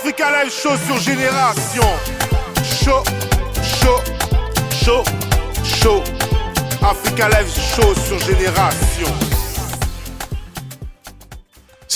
[0.00, 1.82] Africa Live Show sur Génération.
[2.62, 3.02] Show,
[3.64, 4.00] show,
[4.70, 5.02] show,
[5.64, 6.02] show.
[6.82, 9.27] Africa Live Show sur Génération.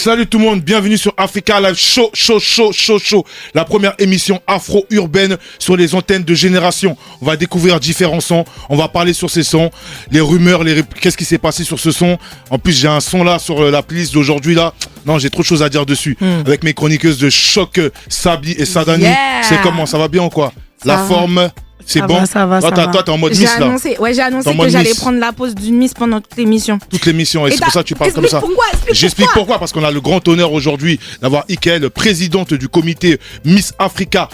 [0.02, 3.24] Salut tout le monde, bienvenue sur Africa Live Show, show, show, show, show.
[3.54, 6.96] La première émission afro-urbaine sur les antennes de Génération.
[7.20, 9.70] On va découvrir différents sons, on va parler sur ces sons,
[10.10, 12.18] les rumeurs, les qu'est-ce qui s'est passé sur ce son.
[12.50, 14.74] En plus, j'ai un son là sur euh, la playlist d'aujourd'hui là.
[15.06, 16.18] Non, j'ai trop de choses à dire dessus.
[16.20, 19.04] Avec mes chroniqueuses de choc, Sabi et Sadani.
[19.04, 19.42] Yeah.
[19.44, 20.52] C'est comment Ça va bien ou quoi?
[20.84, 21.04] La va.
[21.06, 21.48] forme,
[21.86, 22.86] c'est bon va, ça va, Toi, ça.
[22.86, 23.66] Toi, t'es en mode J'ai Miss là.
[23.66, 26.78] annoncé, ouais, j'ai annoncé que j'allais prendre la pause d'une Miss pendant toute l'émission.
[26.90, 27.46] Toute l'émission.
[27.46, 28.40] Et, Et c'est pour ça que tu parles comme ça.
[28.40, 29.40] pourquoi, explique J'explique pourquoi.
[29.42, 29.58] pourquoi.
[29.58, 34.28] Parce qu'on a le grand honneur aujourd'hui d'avoir Ikel, présidente du comité Miss Africa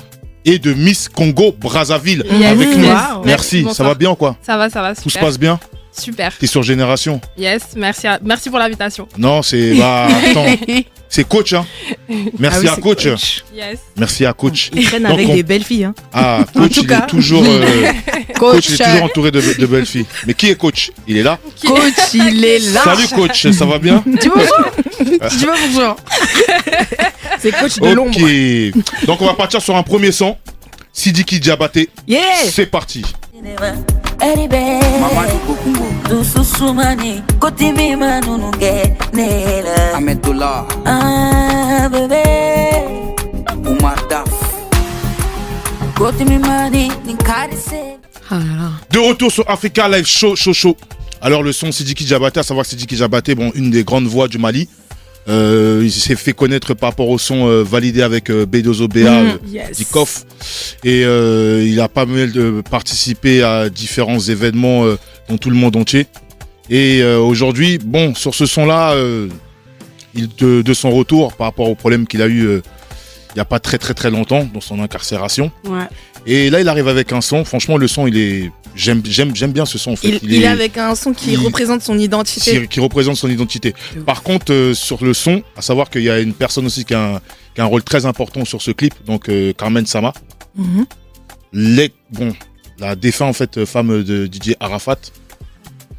[0.44, 2.44] et de Miss Congo Brazzaville Yes.
[2.52, 2.86] avec nous.
[2.86, 3.22] Wow.
[3.24, 3.62] Merci.
[3.64, 5.58] Merci, Ça va bien ou quoi Ça va, ça va, Tout se passe bien
[5.98, 6.32] Super.
[6.38, 9.08] T'es sur Génération Yes, merci, à- merci pour l'invitation.
[9.18, 9.74] Non, c'est.
[9.74, 10.46] Bah, attends.
[11.10, 11.64] C'est coach, hein
[12.38, 13.04] Merci Ah oui, à coach.
[13.06, 13.78] Yes.
[13.96, 14.68] Merci à coach.
[14.74, 15.84] Ils traînent avec on- des belles filles.
[15.84, 15.94] Hein.
[16.12, 17.42] Ah, coach, tout il est toujours.
[17.46, 17.92] euh,
[18.38, 20.04] coach, il est Coach, toujours entouré de, de belles filles.
[20.26, 20.90] Mais qui est coach?
[21.06, 22.82] Il est là coach, il est là.
[22.84, 24.04] Salut coach, ça va bien?
[24.20, 24.42] Tu vois
[25.30, 25.96] Tu vois bonjour.
[27.38, 28.14] C'est coach de l'ombre.
[28.20, 29.06] Ok.
[29.06, 30.36] Donc on va partir sur un premier son.
[30.92, 31.88] Sidiki Diabaté.
[32.06, 32.20] Yeah.
[32.50, 33.02] C'est parti.
[34.20, 34.80] Eribe.
[36.08, 42.22] Dususumani Kotimima nununge Nela Ahmedullah, Ah bébé
[43.66, 44.28] Umar Daf,
[45.96, 47.98] Kotimimani Ninkarise
[48.30, 48.36] Ah.
[48.90, 50.76] De retour sur Africa Live Show, show, show.
[51.22, 54.36] Alors le son Sidiki Diabaté, à savoir Sidiki Diabaté, bon, une des grandes voix du
[54.38, 54.68] Mali.
[55.28, 59.32] Euh, il s'est fait connaître par rapport au son euh, validé avec euh, B2OBA, euh,
[59.46, 59.72] Yes.
[59.76, 60.24] Dikoff.
[60.84, 64.96] Et euh, il a pas mal de participé à différents événements euh,
[65.28, 66.06] dans tout le monde entier.
[66.70, 69.28] Et euh, aujourd'hui, bon, sur ce son-là, euh,
[70.14, 72.62] il de, de son retour par rapport au problème qu'il a eu euh,
[73.38, 75.52] il n'y a pas très très très longtemps dans son incarcération.
[75.64, 75.84] Ouais.
[76.26, 77.44] Et là, il arrive avec un son.
[77.44, 78.50] Franchement, le son, il est.
[78.74, 79.92] J'aime, j'aime, j'aime bien ce son.
[79.92, 80.08] En fait.
[80.08, 82.62] Il, il est avec un son qui il- représente son identité.
[82.62, 83.74] qui, qui représente son identité.
[84.04, 86.94] Par contre, euh, sur le son, à savoir qu'il y a une personne aussi qui
[86.94, 87.20] a un,
[87.54, 90.12] qui a un rôle très important sur ce clip, donc euh, Carmen Sama.
[90.56, 90.84] Mhm.
[91.52, 92.32] Les, bon,
[92.80, 94.98] la défunt en fait euh, femme de DJ Arafat.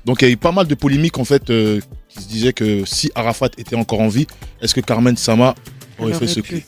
[0.04, 1.80] Donc il y a eu pas mal de polémiques en fait euh,
[2.10, 4.28] qui se disaient que si Arafat était encore en vie,
[4.62, 5.56] est-ce que Carmen Sama
[6.00, 6.66] aurait fait ce clip?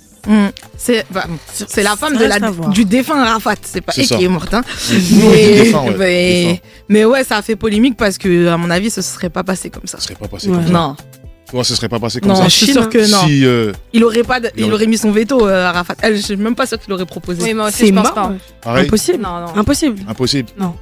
[0.78, 2.40] C'est bah, c'est la femme de la,
[2.70, 3.56] du défunt Arafat.
[3.64, 4.54] C'est pas elle qui est morte.
[4.54, 4.62] Hein.
[4.92, 8.90] Non, Mais, défunt, ouais, mais, ouais, ça a fait polémique parce que, à mon avis,
[8.90, 9.98] ce serait pas passé comme ça.
[9.98, 10.56] Ça serait pas passé Ouais.
[10.56, 10.72] comme ça.
[10.72, 10.96] Non,
[11.52, 12.46] vois, ça serait pas passé comme non, ça.
[12.46, 13.28] je suis Chine, sûr que non.
[13.28, 15.96] Si euh, Il aurait pas, de- Il il aurait- mis son veto, euh, Arafat.
[16.02, 17.42] Elle, je suis même pas sûr qu'il aurait proposé.
[17.44, 18.14] Oui, moi aussi, C'est je pense mort.
[18.14, 18.32] pas.
[18.62, 19.22] pareil, Impossible.
[19.22, 19.58] Non, non.
[19.58, 20.02] Impossible.
[20.08, 20.50] impossible.
[20.58, 20.76] Non.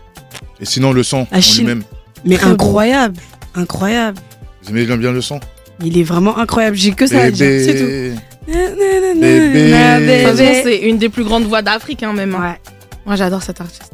[0.61, 1.83] Et sinon le son La en lui-même.
[2.25, 2.53] Mais Très beau.
[2.53, 3.15] incroyable.
[3.55, 4.19] Incroyable.
[4.63, 5.39] Vous aimez bien le son
[5.83, 6.75] Il est vraiment incroyable.
[6.75, 7.47] J'ai que ça à dire.
[7.63, 8.19] C'est tout.
[8.47, 9.71] Bébé.
[9.99, 10.61] Bébé.
[10.63, 12.35] C'est une des plus grandes voix d'Afrique, hein, même.
[12.35, 12.51] hein.
[12.51, 12.59] Ouais.
[13.05, 13.91] Moi, j'adore cet artiste.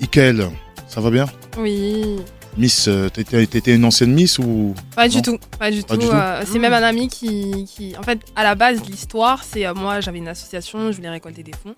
[0.00, 0.48] Ikel,
[0.88, 1.26] ça va bien?
[1.58, 2.16] Oui.
[2.56, 4.74] Miss, euh, t'étais t'étais une ancienne Miss ou?
[4.96, 5.14] Pas Non.
[5.14, 5.38] du tout.
[5.58, 6.00] Pas du Pas tout.
[6.00, 6.12] du tout.
[6.12, 9.74] euh, c'est même un ami qui, qui- En fait, à la base, l'histoire, c'est euh,
[9.74, 11.74] moi, j'avais une association, je voulais récolter des fonds.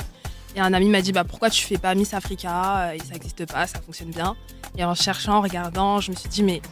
[0.56, 2.88] Et un ami m'a dit bah, Pourquoi tu fais pas Miss Africa?
[2.88, 4.34] Euh, Et ça n'existe pas, ça fonctionne bien.
[4.78, 6.62] Et en cherchant, en regardant, je me suis dit Mais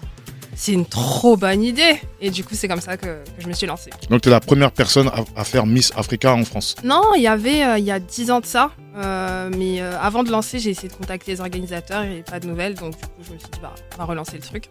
[0.60, 1.98] c'est une trop bonne idée.
[2.20, 3.90] Et du coup, c'est comme ça que, que je me suis lancée.
[4.10, 6.76] Donc t'es la première personne à, à faire Miss Africa en France.
[6.84, 8.70] Non, il y avait euh, il y a 10 ans de ça.
[8.96, 12.46] Euh, mais euh, avant de lancer, j'ai essayé de contacter les organisateurs et pas de
[12.46, 12.74] nouvelles.
[12.74, 14.64] Donc, du coup, je me suis dit bah, On va relancer le truc.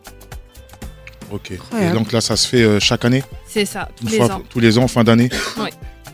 [1.32, 1.52] Ok.
[1.80, 4.32] Et donc là, ça se fait euh, chaque année, C'est ça, tous une les fois
[4.36, 4.42] ans.
[4.50, 5.68] tous les ans, fin d'année, Enfin,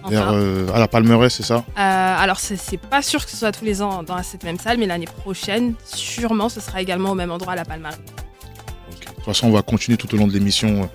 [0.09, 1.56] vers euh, à la Palmeraie, c'est ça?
[1.56, 4.78] Euh, alors, c'est pas sûr que ce soit tous les ans dans cette même salle,
[4.78, 7.96] mais l'année prochaine, sûrement, ce sera également au même endroit à la Palmarie.
[9.25, 10.86] De toute façon, on va continuer tout au long de l'émission euh,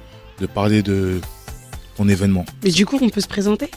[0.41, 1.21] de parler de
[1.97, 2.47] ton événement.
[2.63, 3.69] Mais du coup, on peut se présenter?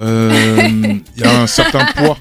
[0.00, 0.68] Euh,
[1.16, 2.16] Il y a un certain poids.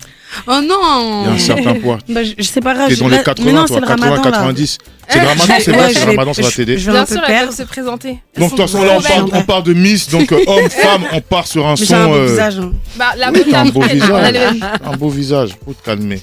[0.47, 1.97] Oh Il y a non un certain poids.
[2.09, 2.89] Bah, je, je sais pas grave.
[2.89, 4.31] T'es dans les 80, mais non, toi, c'est le ramadan 80, là.
[4.31, 4.77] 90.
[5.11, 6.77] C'est le ramadan, c'est vrai, c'est le ramadan, ça va je- t'aider.
[6.77, 7.47] Je vais Bien un peu sûr, elles perdre.
[7.47, 8.09] peuvent se présenter.
[8.37, 11.03] Donc de toute façon, là, on parle, on parle de Miss, donc euh, homme, femme,
[11.11, 11.95] on part sur un Mais son.
[11.95, 12.59] un beau euh, visage.
[12.59, 12.71] hein.
[12.95, 14.35] Bah, la Oui, t'as un beau visage.
[14.85, 16.21] Un beau visage, faut te calmer.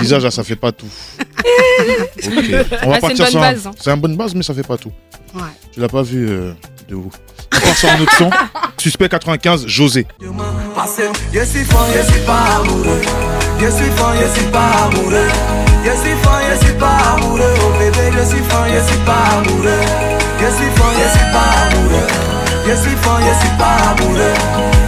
[0.00, 0.86] visage, là, ça fait pas tout.
[1.16, 2.54] Ok.
[2.82, 3.74] On va Ah, c'est une partir bonne sur hein.
[3.78, 4.92] C'est une bonne base, mais ça fait pas tout.
[5.34, 5.42] Ouais.
[5.72, 6.52] Tu l'as pas vu euh,
[6.88, 7.10] de On
[7.50, 8.30] part sur un autre son.
[8.78, 10.06] Suspect 95, José.
[10.20, 13.00] Je suis fan, je suis pas amoureux.
[13.60, 15.28] Je suis fan, je suis pas amoureux.
[15.84, 17.54] Je suis fan, je suis pas amoureux.
[17.60, 19.80] Oh bébé, je suis fan, je suis pas amoureux.
[20.40, 22.06] Je suis fan, je suis pas amoureux.
[22.66, 24.34] Je suis fan, je suis pas amoureux.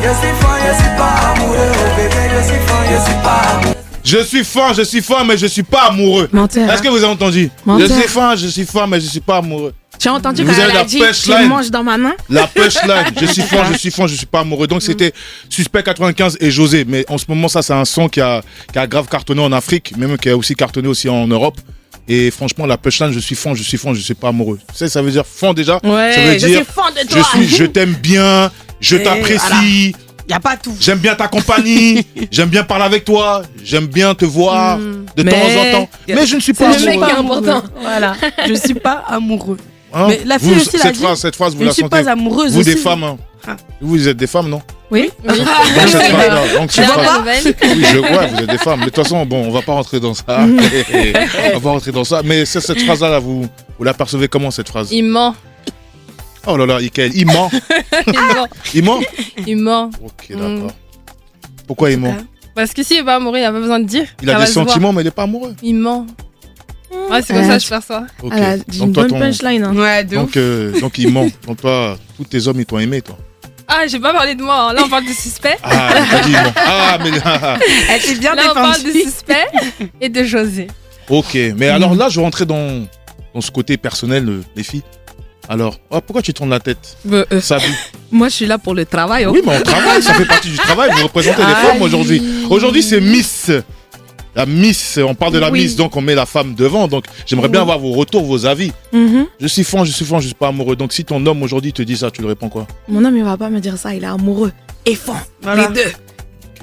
[0.03, 1.73] Je suis fan, je suis pas amoureux.
[1.73, 3.75] Oh bébé, je suis fan, je suis pas amoureux.
[4.05, 6.29] Je suis fan, je suis fan, mais je suis pas amoureux.
[6.33, 6.71] Menteur.
[6.71, 7.89] Est-ce que vous avez entendu Menteur.
[7.89, 9.75] Je suis fan, je suis fan, mais je suis pas amoureux.
[9.99, 13.05] Tu as entendu quand elle la a dit tu manges dans ma main La punchline,
[13.21, 14.67] je suis fan, je suis fan, je suis pas amoureux.
[14.67, 15.13] Donc c'était
[15.49, 16.85] Suspect 95 et José.
[16.87, 18.43] Mais en ce moment, ça, c'est un son qui a,
[18.73, 21.57] qui a grave cartonné en Afrique, même qui a aussi cartonné aussi en Europe.
[22.11, 24.59] Et franchement, la punchline, je suis fan, je suis fan, je suis pas amoureux.
[24.71, 25.79] Tu sais, ça veut dire fan déjà.
[25.85, 27.25] Ouais, ça veut je dire suis fan de je toi.
[27.35, 28.51] suis, je t'aime bien,
[28.81, 29.95] je Et t'apprécie.
[30.31, 30.75] Y a pas tout.
[30.79, 35.07] J'aime bien ta compagnie, j'aime bien parler avec toi, j'aime bien te voir Mm.
[35.17, 35.89] de temps en temps.
[36.07, 37.07] Mais je ne suis C'est pas le mec amoureux.
[37.07, 37.19] qui est
[37.51, 37.63] important.
[37.81, 38.15] Voilà.
[38.47, 39.57] Je suis pas amoureux.
[39.93, 40.07] Hein?
[40.09, 41.03] Mais la fille Vous, aussi l'a cette dit.
[41.03, 41.89] phrase, cette phrase, vous Je la sentez.
[41.89, 42.75] pas amoureuse Vous aussi.
[42.75, 43.17] des femmes, hein.
[43.47, 43.57] Ah.
[43.81, 44.61] Vous êtes des femmes, non?
[44.91, 45.11] Oui.
[45.27, 45.39] Oui.
[45.39, 47.33] Donc cette phrase-là, donc cette Tu phrase- vois
[47.75, 48.81] Oui, je vois, vous êtes des femmes.
[48.81, 50.25] Mais de toute façon, bon, on va pas rentrer dans ça.
[50.41, 52.21] on va pas rentrer dans ça.
[52.25, 53.47] Mais cette phrase-là, là, vous,
[53.79, 54.89] vous la percevez comment, cette phrase?
[54.93, 55.35] Il ment.
[56.47, 57.51] Oh là là, Ikael, il ment.
[58.07, 58.49] Il ment.
[58.75, 59.01] Il ment?
[59.47, 59.91] Il ment.
[60.05, 60.37] Ok, Mm.
[60.57, 60.71] d'accord.
[61.67, 62.17] Pourquoi il ment?
[62.55, 64.07] Parce que s'il est pas amoureux, il a pas besoin de dire.
[64.23, 65.55] Il a des sentiments, mais il est pas amoureux.
[65.63, 66.07] Il ment.
[67.11, 68.05] Ouais, c'est comme Euh, ça que je perçois.
[68.23, 68.33] Ok.
[68.37, 69.65] Elle a dit donc, une toi, bonne ton- punchline.
[69.65, 69.75] hein.
[69.77, 70.37] Ouais, de donc, ouf.
[70.37, 71.29] euh, donc, il ment.
[71.47, 73.19] Donc, toi, tous tes hommes, ils t'ont aimé, toi.
[73.67, 74.71] Ah, j'ai pas parlé de moi.
[74.71, 74.73] hein.
[74.73, 75.57] Là, on parle de suspect.
[75.63, 76.35] Ah, mais t'as dit.
[76.57, 77.59] Ah, mais là.
[77.91, 79.03] Elle s'est bien Là, on parle de défendue.
[79.05, 79.47] suspect
[80.01, 80.69] et de José.
[81.11, 82.87] Ok, mais alors là, je vais rentrer dans,
[83.35, 84.83] dans ce côté personnel, euh, les filles.
[85.51, 86.97] Alors, oh, pourquoi tu tournes la tête?
[87.11, 87.65] Euh, euh, Sabi
[88.11, 89.27] moi, je suis là pour le travail.
[89.27, 89.33] oh.
[89.33, 90.91] Oui, mais on travaille, ça fait partie du travail.
[90.97, 92.23] Vous représentez les femmes aujourd'hui.
[92.49, 93.51] Aujourd'hui, c'est Miss.
[94.39, 95.63] La Miss, on parle de la Oui.
[95.63, 96.87] Miss, donc on met la femme devant.
[96.87, 97.63] Donc j'aimerais bien Oui.
[97.65, 98.71] avoir vos retours, vos avis.
[98.93, 99.27] Mhm.
[99.41, 100.77] Je suis fan, je suis fan, je suis pas amoureux.
[100.77, 102.65] Donc si ton homme aujourd'hui te dit ça, tu lui réponds quoi?
[102.89, 103.93] Mon homme, il va pas me dire ça.
[103.97, 104.53] Il est amoureux
[104.87, 105.15] et fond.
[105.43, 105.67] Voilà.
[105.69, 105.91] Les deux.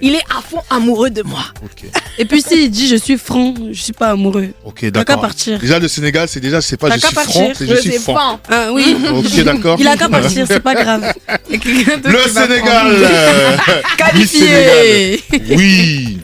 [0.02, 1.44] Il est à fond amoureux de moi.
[1.64, 1.86] Ok,
[2.18, 4.50] Et puis s'il dit je suis franc, je suis pas amoureux.
[4.66, 5.22] ok, T'as qu'à d'accord.
[5.22, 5.60] partir.
[5.60, 7.56] Déjà le Sénégal, c'est déjà, c'est pas T'as je qu'à suis franc, partir.
[7.56, 8.16] c'est je suis fan.
[8.50, 8.96] Ah oui.
[9.14, 9.78] Ok, d'accord.
[9.80, 11.14] Il a qu'à partir, c'est pas grave.
[11.50, 12.96] Y a quelqu'un d'autre Le qui va Sénégal prendre.
[13.04, 15.20] euh, Miss Qualifié.
[15.30, 15.58] Sénégal.
[15.58, 16.18] Oui.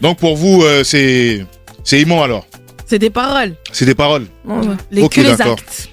[0.00, 1.44] Donc pour vous, euh, c'est
[1.84, 2.46] c'est immense alors?
[2.86, 3.54] C'est des paroles.
[3.72, 4.26] C'est des paroles.
[4.44, 4.56] Ouais.
[4.90, 5.52] Les, Ok, que les d'accord.
[5.54, 5.88] actes.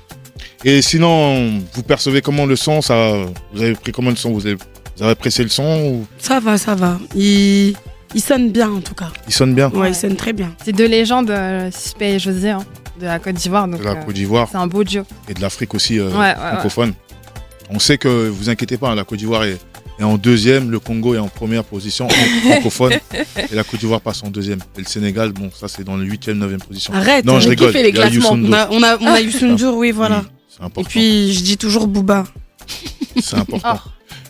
[0.63, 2.81] Et sinon, vous percevez comment le son?
[2.81, 3.13] Ça
[3.53, 4.57] Vous avez pris comment le son vous avez,
[4.97, 6.05] vous avez apprécié le son ou?
[6.17, 6.97] Ça va, ça va.
[7.15, 7.75] Il,
[8.13, 9.11] il sonne bien en tout cas.
[9.27, 9.69] il sonne bien?
[9.71, 10.53] Ouais, il sonne très bien.
[10.63, 12.63] C'est deux légendes, euh, Suspect et José, hein,
[12.99, 13.67] de la Côte d'Ivoire.
[13.67, 15.03] Donc, de la euh, Côte d'Ivoire c'est un beau duo.
[15.27, 16.33] et de l'Afrique aussi euh, Ouais, ouais, ouais.
[16.53, 16.93] francophone.
[17.69, 19.57] On sait que vous inquiétez pas, hein, la Côte d'Ivoire est,
[19.99, 22.09] est en deuxième, le Congo est en première position en
[22.49, 22.93] francophone
[23.51, 24.59] et la Côte d'Ivoire passe en deuxième.
[24.77, 26.93] Et le Sénégal, bon, ça c'est dans le huitième, neuvième position.
[26.93, 27.25] Arrête.
[27.25, 27.81] non, je mais qui rigole.
[27.83, 28.13] les Il y a classements?
[28.13, 28.55] Youssou On N'Dour.
[28.55, 30.19] a, on a, on a Youssou N'Dour, oui, voilà.
[30.23, 30.89] Oui, c'est Et important.
[30.89, 32.23] puis je dis toujours Booba.
[33.21, 33.79] c'est important.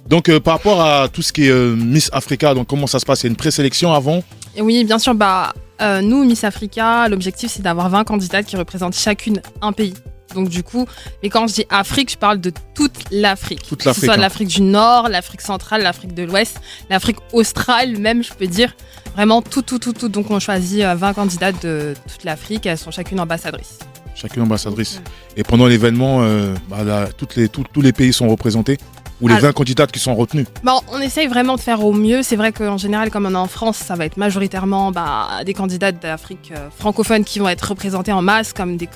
[0.07, 2.99] Donc euh, par rapport à tout ce qui est euh, Miss Africa, donc comment ça
[2.99, 3.21] se passe?
[3.21, 4.23] Il y a une présélection avant?
[4.59, 8.95] Oui, bien sûr, bah, euh, nous, Miss Africa, l'objectif, c'est d'avoir 20 candidates qui représentent
[8.95, 9.93] chacune un pays.
[10.33, 10.85] Donc du coup,
[11.23, 13.61] mais quand je dis Afrique, je parle de toute l'Afrique.
[13.63, 14.17] Toute Que ce l'Afrique, soit hein.
[14.17, 16.59] l'Afrique du Nord, l'Afrique centrale, l'Afrique de l'Ouest,
[16.89, 18.75] l'Afrique australe même, je peux dire.
[19.15, 20.09] Vraiment tout, tout, tout, tout.
[20.09, 22.65] Donc on choisit euh, 20 candidates de toute l'Afrique.
[22.65, 23.79] Elles sont chacune ambassadrices.
[24.13, 25.01] Chacune ambassadrice.
[25.37, 28.77] Et pendant l'événement, euh, bah, là, toutes les, tous- tous les pays sont représentés?
[29.21, 31.93] Ou les Alors- 20 candidates qui sont retenues Bon, on essaye vraiment de faire au
[31.93, 32.21] mieux.
[32.23, 35.53] C'est vrai qu'en général, comme on est en France, ça va être majoritairement bah, des
[35.53, 38.89] candidates d'Afrique euh, francophone qui vont être représentées en masse, comme des,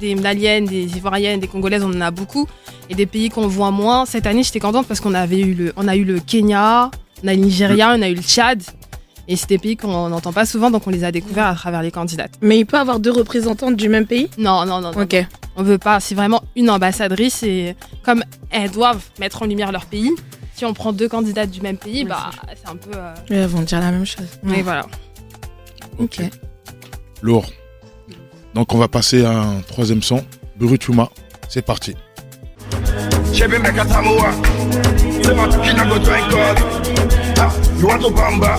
[0.00, 2.46] des Maliennes, des Ivoiriennes, des Congolaises, on en a beaucoup.
[2.88, 4.06] Et des pays qu'on voit moins.
[4.06, 6.90] Cette année, j'étais contente parce qu'on avait eu le, on a eu le Kenya,
[7.22, 8.62] on a eu le Nigeria, on a eu le Tchad.
[9.28, 11.82] Et c'est des pays qu'on n'entend pas souvent, donc on les a découverts à travers
[11.82, 12.32] les candidates.
[12.40, 14.28] Mais il peut avoir deux représentantes du même pays?
[14.38, 15.02] Non, non, non, non.
[15.02, 15.16] Ok.
[15.56, 16.00] On veut pas.
[16.00, 20.10] C'est vraiment une ambassadrice et comme elles doivent mettre en lumière leur pays,
[20.54, 22.90] si on prend deux candidates du même pays, Oui, bah c'est un peu.
[22.94, 24.26] euh, Elles vont dire la même chose.
[24.42, 24.86] Mais voilà.
[25.98, 26.20] Ok.
[27.20, 27.46] Lourd.
[28.54, 30.24] Donc on va passer à un troisième son,
[30.56, 31.08] Burutuma.
[31.48, 31.94] C'est parti.
[35.24, 35.50] Samoa.
[35.64, 36.56] Sema go drink God.
[37.38, 38.52] Ah, you want to bamba?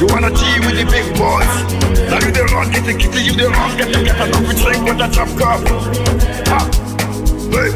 [0.00, 1.52] You wanna tea with the big boys?
[2.10, 4.56] Now you the wrong, get the kitty, you the wrong, get the get a coffee
[4.62, 5.60] drink with a chop cup.
[6.48, 6.66] Ah,
[7.52, 7.70] hey,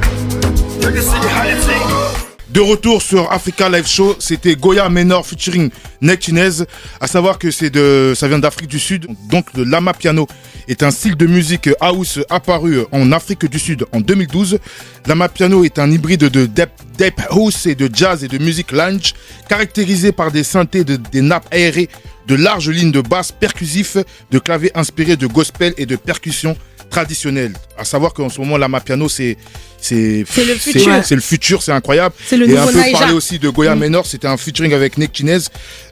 [0.81, 2.26] take a see how you sing.
[2.57, 5.69] De retour sur Africa Live Show, c'était Goya Menor featuring
[6.01, 6.65] Nectinez.
[7.03, 9.07] À savoir que c'est de, ça vient d'Afrique du Sud.
[9.29, 10.27] Donc le lama piano
[10.67, 14.59] est un style de musique house apparu en Afrique du Sud en 2012.
[15.07, 18.73] Lama piano est un hybride de deep, deep house et de jazz et de musique
[18.73, 19.13] lounge,
[19.51, 21.91] caractérisé par des synthés, de- des nappes aérées,
[22.27, 23.99] de larges lignes de basse percussifs,
[24.31, 26.57] de claviers inspirés de gospel et de percussions
[26.91, 27.53] traditionnelles.
[27.79, 29.37] À savoir qu'en ce moment, lama piano, c'est
[29.81, 31.05] c'est C'est le futur.
[31.05, 32.15] c'est le futur, c'est incroyable.
[32.27, 32.99] C'est le Et un peu Naija.
[32.99, 33.79] parler aussi de Goya Mm.
[33.81, 35.39] Menor, c'était un featuring avec Nick Chinez,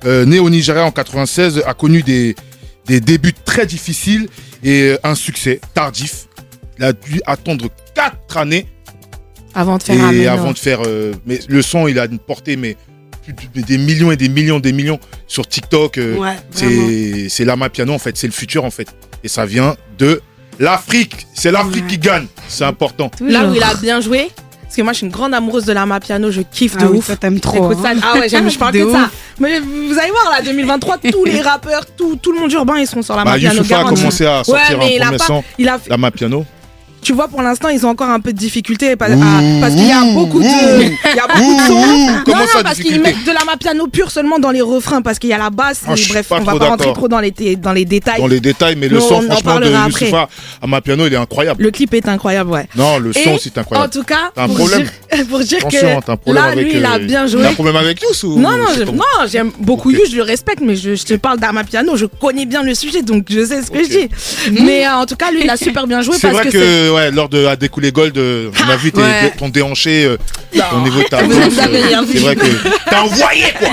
[0.04, 2.34] euh, né au Nigeria en 96, a connu des,
[2.86, 4.28] des débuts très difficiles
[4.62, 6.26] et euh, un succès tardif.
[6.78, 8.66] Il a dû attendre 4 années
[9.54, 10.80] Avant de faire et avant de faire.
[10.84, 12.76] euh, mais le son, il a une portée, mais
[13.54, 15.98] des millions et des millions, des millions sur TikTok.
[15.98, 18.88] euh, Ouais, c'est c'est Lama Piano en fait, c'est le futur en fait.
[19.22, 20.20] Et ça vient de
[20.58, 22.26] L'Afrique, c'est l'Afrique qui gagne.
[22.48, 23.10] C'est important.
[23.20, 24.30] Là où il a bien joué,
[24.62, 26.88] parce que moi je suis une grande amoureuse de la piano, je kiffe de Ah
[26.90, 27.06] oui, ouf.
[27.06, 27.72] toi, t'aimes trop.
[27.74, 27.90] Ça.
[27.90, 27.94] hein.
[28.02, 29.10] Ah ouais, j'aime, je parle De que ça.
[29.40, 32.86] Mais vous allez voir là, 2023, tous les rappeurs, tout, tout le monde urbain, ils
[32.86, 33.56] seront sur la Bah, piano.
[33.56, 35.44] Youssoufa a commencé à sortir ouais, mais un il a premier pas, son.
[35.58, 36.44] il a, La main piano.
[37.04, 39.16] Tu vois, pour l'instant, ils ont encore un peu de difficulté parce, à-
[39.60, 41.74] parce qu'il y a beaucoup de, ouh, il y a beaucoup de sons.
[42.06, 44.60] non, comment non, ça, parce qu'ils mettent de la main piano pure seulement dans les
[44.62, 45.82] refrains parce qu'il y a la basse.
[45.86, 48.18] Ah, et bref, on va pas rentrer trop dans les, dans les détails.
[48.20, 50.06] Dans les détails, mais le son, on en franchement, de parlera après.
[50.06, 50.28] Youssoufa
[50.62, 51.62] à main piano, il est incroyable.
[51.62, 52.66] Le clip est incroyable, ouais.
[52.74, 53.92] Non, le son, c'est En incroyable.
[53.92, 56.64] tout cas, T'as un pour problème dire, pour dire que t'as un problème là, avec.
[56.64, 57.46] lui, il a euh, bien T'as joué.
[57.46, 58.66] un problème avec Youss ou Non, non,
[59.30, 59.98] j'aime beaucoup Ok.
[59.98, 63.26] Youss, je le respecte, mais je, te parle d'Amapiano, je connais bien le sujet, donc
[63.28, 64.08] je sais ce que je dis.
[64.62, 67.28] Mais euh, en tout cas, lui, il a super bien joué parce que, ouais, lors
[67.28, 69.30] de à découler Gold, euh, on a vu tes- ouais.
[69.36, 70.16] ton déhanché, euh,
[70.74, 72.12] au niveau de ta Vous euh, rien vu.
[72.12, 72.46] C'est vrai que
[72.88, 73.68] t'as envoyé quoi.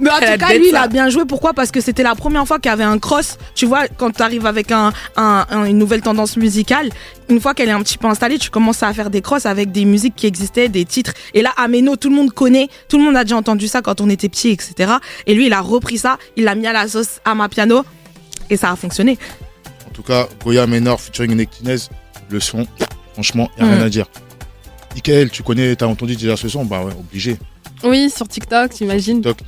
[0.00, 0.82] Mais en Elle a tout cas, lui, il ça.
[0.82, 1.24] a bien joué.
[1.26, 1.52] Pourquoi?
[1.52, 3.36] Parce que c'était la première fois qu'il y avait un cross.
[3.54, 6.90] Tu vois, quand tu arrives avec un, un- un- une nouvelle tendance musicale,
[7.28, 9.72] une fois qu'elle est un petit peu installée, tu commences à faire des crosses avec
[9.72, 11.12] des musiques qui existaient, des titres.
[11.34, 14.00] Et là, Ameno, tout le monde connaît, tout le monde a déjà entendu ça quand
[14.00, 14.92] on était petit, etc.
[15.26, 17.84] Et lui, il a repris ça, il l'a mis à la sauce à ma piano.
[18.50, 19.18] Et ça a fonctionné.
[19.88, 21.76] En tout cas, Goya Menor featuring Nectinez,
[22.32, 22.66] le son,
[23.12, 23.70] franchement, y a Mm.
[23.70, 24.06] rien à dire.
[24.94, 26.64] Michael, tu connais, t'as entendu déjà ce son?
[26.64, 27.36] Bah ouais, obligé.
[27.84, 29.22] Oui, sur TikTok, t'imagines.
[29.22, 29.38] TikTok.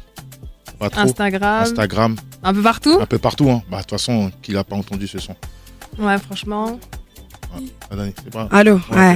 [0.78, 1.00] Pas trop.
[1.02, 2.98] Instagram, Instagram, un peu partout.
[3.00, 3.50] un peu partout.
[3.50, 3.62] Hein.
[3.70, 5.34] Bah de toute façon, qui l'a pas entendu ce son
[5.98, 6.78] Ouais, franchement.
[8.00, 8.48] C'est pas.
[8.50, 9.14] Allô Ouais.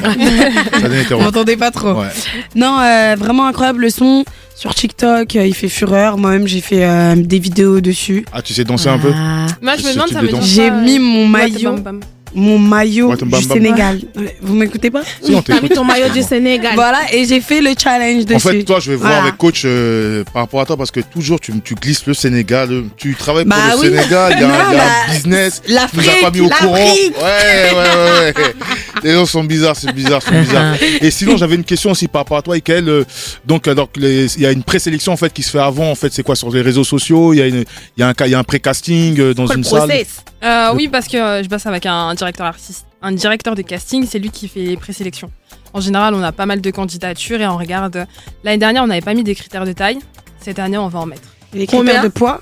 [1.10, 2.06] Vous m'entendez pas trop Ouais.
[2.54, 4.24] Non, euh, vraiment incroyable le son.
[4.54, 6.18] Sur TikTok, euh, il fait fureur.
[6.18, 8.24] Moi-même, j'ai fait euh, des vidéos dessus.
[8.32, 9.12] Ah, tu sais danser un peu?
[9.14, 9.46] Ah.
[9.60, 12.00] Moi, je me demande, ça de J'ai mis mon maillot, Bam Bam.
[12.34, 13.42] Mon maillot du.
[13.42, 14.00] Sénégal.
[14.16, 15.02] Ouais, Vous m'écoutez pas?
[15.22, 16.72] Si, on T'as mis ton maillot du Sénégal.
[16.74, 18.36] Voilà, et j'ai fait le challenge dessus.
[18.36, 21.00] En fait, toi, je vais voir avec coach euh, par rapport à toi parce que
[21.00, 22.70] toujours tu, tu glisses le Sénégal.
[22.72, 23.86] euh, Tu travailles pour Bah le oui.
[23.96, 25.62] Sénégal, il y a, Non, il y a un bah, business.
[25.64, 26.72] Tu nous L'Afrique, as pas mis au courant.
[26.74, 27.16] l'Afrique.
[27.16, 28.54] Ouais, ouais, ouais, ouais.
[29.04, 30.74] Les gens sont bizarres, c'est bizarre, c'est bizarre.
[31.00, 32.88] Et sinon, j'avais une question aussi par rapport à toi, Ikael.
[32.88, 33.04] Euh,
[33.46, 35.90] Donc, alors, les- il y a une présélection en fait qui se fait avant.
[35.90, 37.32] En fait, c'est quoi sur les réseaux sociaux?
[37.32, 37.64] Il y a une,
[37.96, 39.78] il y a un, il y a un pré-casting euh, dans Quoi, le une salle?
[39.88, 40.06] process
[40.44, 44.06] Euh, oui, parce que euh, je bosse avec un directeur artiste, un directeur de casting,
[44.08, 45.30] c'est lui qui fait les présélections.
[45.72, 48.06] En général, on a pas mal de candidatures et on regarde.
[48.44, 49.98] L'année dernière, on n'avait pas mis des critères de taille.
[50.40, 51.22] Cette année, on va en mettre.
[51.52, 52.40] Les Combien critères de poids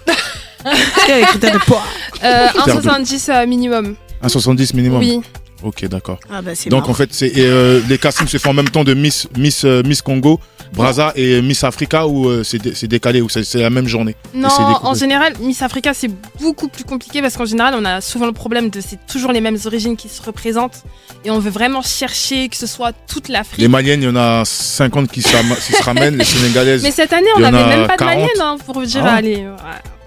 [0.64, 1.82] Est-ce qu'il y a les critères de poids
[2.22, 3.96] Euh, Critères de- 1,70 euh, minimum.
[4.22, 4.98] Un 70 minimum.
[5.00, 5.20] Oui.
[5.66, 6.20] Ok, d'accord.
[6.30, 8.94] Ah bah Donc en fait, c'est euh, les castings se font en même temps de
[8.94, 10.38] Miss Miss euh, Miss Congo,
[10.72, 14.14] Braza et Miss Africa ou euh, c'est dé- c'est décalé ou c'est la même journée?
[14.32, 18.26] Non, en général, Miss Africa, c'est beaucoup plus compliqué parce qu'en général, on a souvent
[18.26, 20.84] le problème de c'est toujours les mêmes origines qui se représentent
[21.24, 23.58] et on veut vraiment chercher que ce soit toute l'Afrique.
[23.58, 26.84] Les Maliennes, il y en a 50 qui, se ramènent, les Sénégalaises.
[26.84, 28.14] Mais cette année, on n'avait même pas de 40.
[28.14, 29.38] malienne hein, pour dire Ah allez.
[29.38, 29.52] ouais,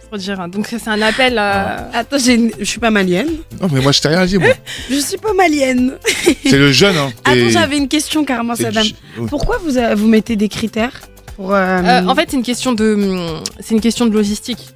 [0.09, 0.47] pour dire.
[0.49, 1.37] Donc c'est un appel.
[1.37, 3.29] euh, Attends, j'ai une- je suis pas malienne.
[3.61, 4.49] Non mais moi je t'ai rien dit moi.
[4.89, 5.93] Je suis pas malienne.
[6.43, 7.11] C'est le jeune hein.
[7.25, 8.83] Attends, j'avais une question carrément, c'est Sadam.
[8.83, 9.27] du- oui.
[9.29, 10.99] Pourquoi vous, euh, vous mettez des critères
[11.35, 14.69] pour euh, euh, en fait, c'est une question de, hum, c'est une question de logistique.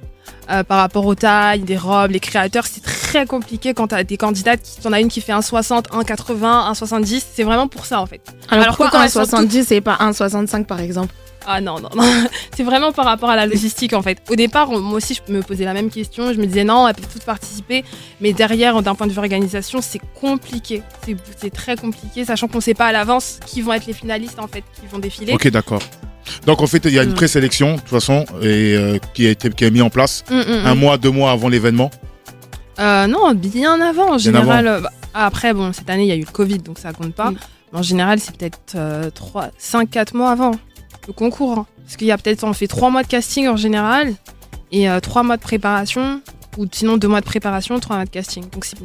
[0.50, 4.18] Euh, par rapport aux tailles, des robes, les créateurs, c'est très compliqué quand t'as des
[4.18, 7.66] candidates, qui, t'en as une qui fait un 60, un 80, un 70, c'est vraiment
[7.66, 8.20] pour ça en fait.
[8.50, 11.14] Alors, Alors, pourquoi quand un elles sont 70 et pas un 65 par exemple?
[11.46, 12.02] Ah non, non, non.
[12.56, 14.18] C'est vraiment par rapport à la logistique en fait.
[14.30, 16.32] Au départ, on- moi aussi, je me posais la même question.
[16.32, 17.84] Je me disais non, elles peuvent toutes participer.
[18.20, 20.82] Mais derrière, d'un point de vue organisation, c'est compliqué.
[21.04, 24.38] C'est- très compliqué, sachant qu'on ne sait pas à l'avance qui vont être les finalistes
[24.38, 25.32] en fait, qui vont défiler.
[25.34, 25.82] Ok d'accord.
[26.46, 27.14] Donc en fait il y a une Mm.
[27.14, 30.38] présélection de toute façon et euh, qui a été qui est mis en place Hum,
[30.40, 31.90] hum, un mois deux mois avant l'événement.
[32.80, 34.66] Euh, non, bien avant en Bien général.
[34.66, 37.14] euh, bah, après, bon, cette année, il y a eu le Covid, donc ça compte
[37.14, 37.30] pas.
[37.30, 37.36] Mm.
[37.72, 40.52] Mais en général, c'est peut-être 3, 5, 4 mois avant
[41.06, 41.58] le concours.
[41.58, 41.66] hein.
[41.84, 44.14] Parce qu'il y a peut-être, on fait 3 mois de casting en général
[44.72, 46.20] et 3 mois de préparation,
[46.56, 48.44] ou sinon 2 mois de préparation, 3 mois de casting.
[48.50, 48.76] Donc c'est,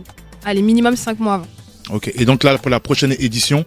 [0.45, 1.47] allez, minimum 5 mois avant.
[1.91, 2.11] Ok.
[2.15, 3.63] Et donc là pour la prochaine édition,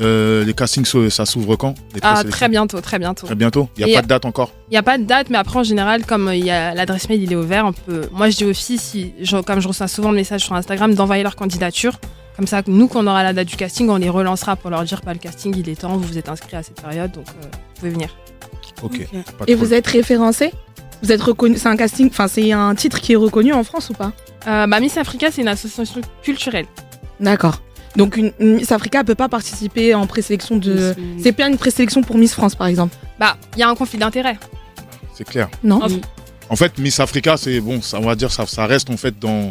[0.00, 1.74] euh, les castings ça s'ouvre quand?
[2.02, 3.26] Ah, très bientôt, très bientôt.
[3.26, 3.68] Très bientôt?
[3.76, 4.52] Il y a Et- pas de date encore?
[4.68, 6.74] Il n'y a pas de date, mais après, en général, comme euh, il y a
[6.74, 8.08] l'adresse mail, il est ouvert, on peut...
[8.12, 10.94] moi, je dis aux filles, si, je- comme je reçois souvent de messages sur Instagram,
[10.94, 11.98] d'envoyer leur candidature.
[12.36, 14.82] Comme ça, nous, quand on aura la date du casting, on les relancera pour leur
[14.82, 17.26] dire, pas le casting, il est temps, vous vous êtes inscrit à cette période, donc
[17.28, 18.16] euh, vous pouvez venir.
[18.82, 18.92] Ok.
[18.92, 19.08] Ok.
[19.38, 20.52] Pas de Et vous êtes référencé?
[21.02, 23.90] Vous êtes reconnu C'est un casting, enfin c'est un titre qui est reconnu en France
[23.90, 24.12] ou pas?
[24.46, 26.66] Euh, bah, Miss Africa, c'est une association culturelle.
[27.20, 27.60] D'accord.
[27.94, 30.94] Donc une, une Miss Africa peut pas participer en présélection de.
[31.22, 32.96] C'est bien une présélection pour Miss France par exemple?
[33.20, 34.36] Bah, il y a un conflit d'intérêt.
[35.14, 35.48] C'est clair.
[35.62, 35.80] Non?
[36.50, 39.18] En fait, Miss Africa, c'est bon, ça, on va dire, ça, ça reste en fait
[39.18, 39.50] dans.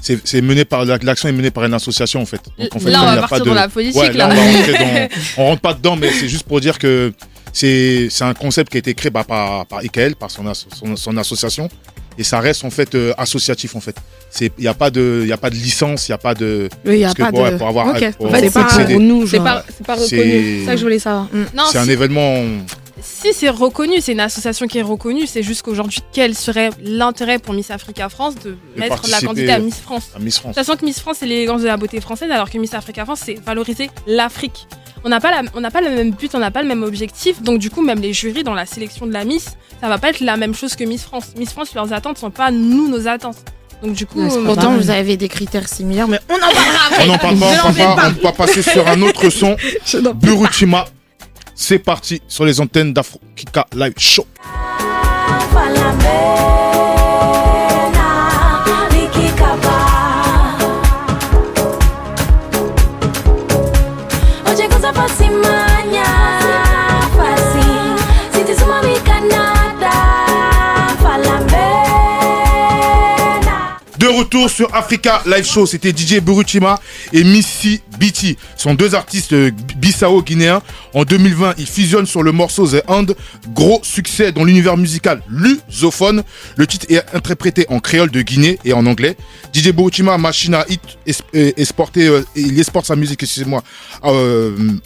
[0.00, 2.40] C'est c'est mené par l'action est menée par une association en fait.
[2.58, 4.34] Donc, en fait, là, on va partir pas de- dans la politique, Ouais, là, là.
[4.34, 4.72] on va rentrer
[5.36, 5.42] dans.
[5.42, 7.12] On rentre pas dedans, mais c'est juste pour dire que
[7.52, 10.66] c'est c'est un concept qui a été créé bah, par par Ikael, par son, as-
[10.72, 11.68] son, son association,
[12.16, 13.96] et ça reste en fait euh, associatif en fait.
[14.30, 16.18] C'est il y a pas de il y a pas de licence, il y a
[16.18, 17.56] pas de Oui, il y a que pas pour, de.
[17.56, 18.12] pour avoir Ok.
[18.18, 20.10] pour En fait, C'est pas pour nous, C'est pas, c'est pas reconnu.
[20.60, 21.24] C'est ça que je voulais savoir.
[21.32, 21.44] Mm.
[21.56, 22.44] Non, c'est un événement
[23.08, 27.38] Si c'est reconnu, c'est une association qui est reconnue, c'est juste qu'aujourd'hui, quel serait l'intérêt
[27.38, 30.10] pour Miss Africa France de, mettre la candidate à Miss France?
[30.14, 30.54] à Miss France.
[30.54, 33.22] Sachant que Miss France, c'est l'élégance de la beauté française, alors que Miss Africa France,
[33.24, 34.68] c'est valoriser l'Afrique.
[35.04, 36.82] On n'a pas, la- on n'a pas le même but, on n'a pas le même
[36.84, 39.46] objectif, donc du coup, même les jurys dans la sélection de la Miss,
[39.80, 41.32] ça va pas être la même chose que Miss France.
[41.36, 43.38] Miss France, leurs attentes sont pas nous, nos attentes.
[43.82, 46.38] Donc du coup, Ouais, euh, pas Pourtant, vous avez des critères similaires, mais on en
[46.38, 47.04] parlera après.
[47.04, 49.56] On n'en parle pas, on fais pas, on va passer sur un autre son.
[50.14, 50.84] Burutima.
[51.60, 54.24] C'est parti sur les antennes d'Afro Kika Live Show.
[74.28, 76.78] Retour sur Africa Live Show, c'était DJ Buruchima
[77.14, 78.36] et Missy Biti.
[78.56, 80.60] Ce sont deux artistes euh, bissau guinéens.
[80.92, 83.16] En 2020, ils fusionnent sur le morceau The Hand.
[83.54, 86.22] Gros succès dans l'univers musical lusophone.
[86.56, 89.16] Le titre est interprété en créole de Guinée et en anglais.
[89.54, 90.82] DJ Buruchima, machine à hit,
[91.34, 93.62] euh, exporté, euh, il exporte sa musique, excusez-moi,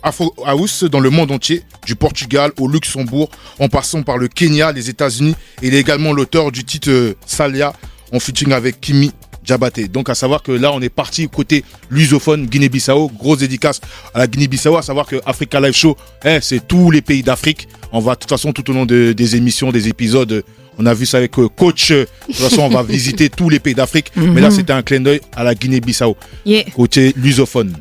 [0.05, 4.71] Afro House dans le monde entier, du Portugal au Luxembourg, en passant par le Kenya,
[4.71, 5.35] les États-Unis.
[5.63, 7.73] Il est également l'auteur du titre Salia
[8.13, 9.11] en featuring avec Kimi
[9.45, 9.89] Diabaté.
[9.89, 13.81] Donc à savoir que là on est parti côté lusophone Guinée-Bissau, grosse dédicace
[14.15, 17.67] à la Guinée-Bissau, à savoir que Africa Live Show, eh, c'est tous les pays d'Afrique.
[17.93, 20.45] On va de toute façon tout au long de- des émissions, des épisodes,
[20.79, 21.91] on a vu ça avec euh, coach.
[21.91, 24.83] euh, De toute façon on va visiter tous les pays d'Afrique, mais là c'était un
[24.83, 26.65] clin d'œil à la Guinée-Bissau, Yeah.
[26.75, 27.77] côté lusophone.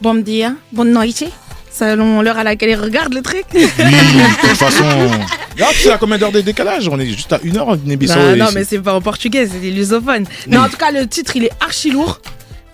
[0.00, 1.24] Bon dia, bonne noite.
[1.72, 3.44] Selon l'heure à laquelle ils regardent le truc.
[3.54, 4.84] Oui, de toute façon,
[5.54, 6.88] regarde c'est à combien d'heures de décalage?
[6.88, 8.14] On est juste à une heure en Guinée-Bissau.
[8.14, 10.26] Bah, non, mais c'est pas en portugais, c'est des lusophones.
[10.48, 12.20] Mais en tout cas, le titre, il est archi lourd.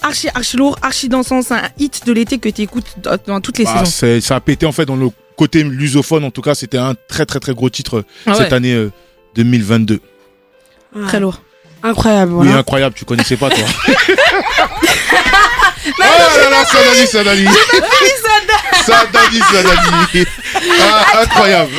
[0.03, 1.43] Archi, archi lourd, archi dansant.
[1.43, 2.87] C'est un hit de l'été que tu écoutes
[3.27, 3.85] dans, toutes les Bah, saisons.
[3.91, 6.25] c'est- ça a pété en fait dans le côté lusophone.
[6.25, 8.55] En tout cas, c'était un très très très gros titre Ah cette ouais.
[8.55, 8.91] année euh,
[9.35, 10.01] 2022.
[10.95, 11.07] Ouais.
[11.07, 11.41] Très lourd.
[11.83, 12.61] Incroyable, Oui, voilà.
[12.61, 13.65] incroyable, tu connaissais pas toi.
[15.87, 17.47] oh là là, Sadali, Sadali.
[18.85, 20.27] Sadali, Sadali.
[20.81, 21.73] Ah, incroyable.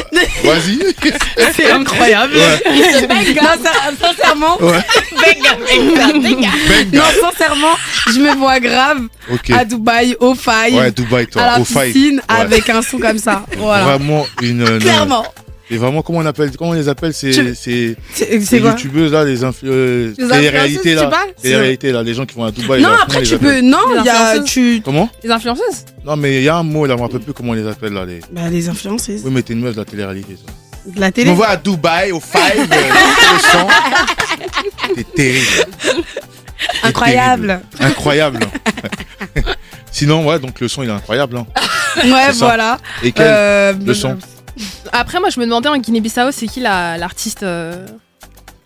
[0.44, 0.80] Vas-y.
[1.56, 2.34] C'est incroyable.
[2.36, 3.36] Ouais.
[3.36, 4.84] Non, ça- sincèrement, Ouais.
[5.44, 7.04] non, Benga.
[7.22, 7.76] sincèrement,
[8.14, 9.00] je me vois grave
[9.32, 9.50] Ok.
[9.52, 11.42] à Dubaï, au Faille, Ouais, Dubaï, toi.
[11.42, 12.36] à la au piscine, Ouais.
[12.42, 13.44] avec un son comme ça.
[13.58, 13.84] Voilà.
[13.86, 14.80] Vraiment une.
[14.80, 15.26] Clairement.
[15.70, 17.96] Et vraiment, comment on appelle Comment on les appelle les c'est
[18.62, 22.14] quoi youtubeuses là, les influ euh, Les télé-réalités influenceuses, tu là, parles télé-réalités là, les
[22.14, 22.82] gens qui vont à Dubaï.
[22.82, 23.60] Non, là, après on les tu peux.
[23.62, 24.40] Non, Les il y a.
[24.40, 24.82] Tu...
[24.84, 27.34] Comment les influenceuses Non, mais il y a un mot là, je me rappelle plus
[27.34, 28.06] comment on les appelle là.
[28.06, 28.22] Les...
[28.32, 29.22] Bah, les influenceuses.
[29.26, 30.36] Oui, mais t'es une meuf de la télé-réalité.
[30.36, 30.54] toi.
[30.96, 31.30] De la télé.
[31.30, 32.76] me vois à Dubaï, au Five, euh,
[33.34, 33.68] le sang.
[34.96, 35.46] C'est terrible.
[35.76, 37.48] C'est Incroyable.
[37.48, 37.62] terrible.
[37.82, 38.40] Incroyable.
[39.92, 41.38] Sinon, ouais, donc le son il est incroyable.
[41.38, 41.46] hein.
[42.06, 42.46] Ouais, ça.
[42.46, 42.78] voilà.
[43.04, 44.18] Et quel Euh, le son
[44.92, 47.86] Après, moi, je me demandais en Guinée-Bissau, c'est qui la- l'artiste euh,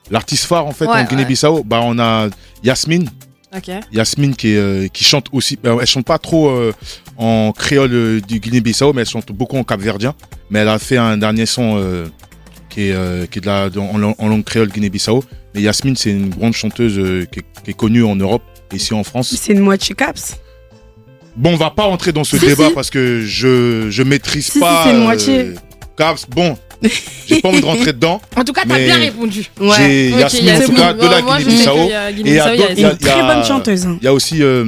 [0.09, 2.27] L'artiste phare en fait Ouais, en Guinée-Bissau, bah on a
[2.63, 3.09] Yasmine,
[3.55, 3.69] Ok.
[3.93, 5.57] Yasmine qui, est, euh, qui chante aussi.
[5.65, 6.73] euh, elle chante pas trop euh,
[7.17, 10.13] en créole euh, du Guinée-Bissau, mais elle chante beaucoup en capverdien.
[10.49, 12.07] Mais elle a fait un dernier son euh,
[12.69, 15.23] qui est, euh, qui est de la, de- en, lang- en langue créole Guinée-Bissau.
[15.55, 18.75] Mais Yasmine, c'est une grande chanteuse euh, qui, est, qui est connue en Europe et
[18.77, 19.33] ici en France.
[19.37, 20.37] C'est une moitié caps?
[21.37, 22.73] Bon, on va pas entrer dans ce Si, débat si.
[22.73, 24.83] parce que je je maîtrise Si, si, pas.
[24.85, 25.53] c'est une moitié.
[25.97, 26.57] Caps, bon,
[27.27, 28.19] j'ai pas envie de rentrer dedans.
[28.35, 29.45] En tout cas, t'as bien répondu.
[29.59, 29.75] Ouais.
[29.77, 30.77] J'ai Yasmine en tout Yasmine.
[30.77, 31.77] cas de la Guinée-Bissau.
[31.77, 33.85] a Et il y a Une très bonne chanteuse.
[33.85, 33.97] hein.
[34.01, 34.63] Il y a aussi, euh,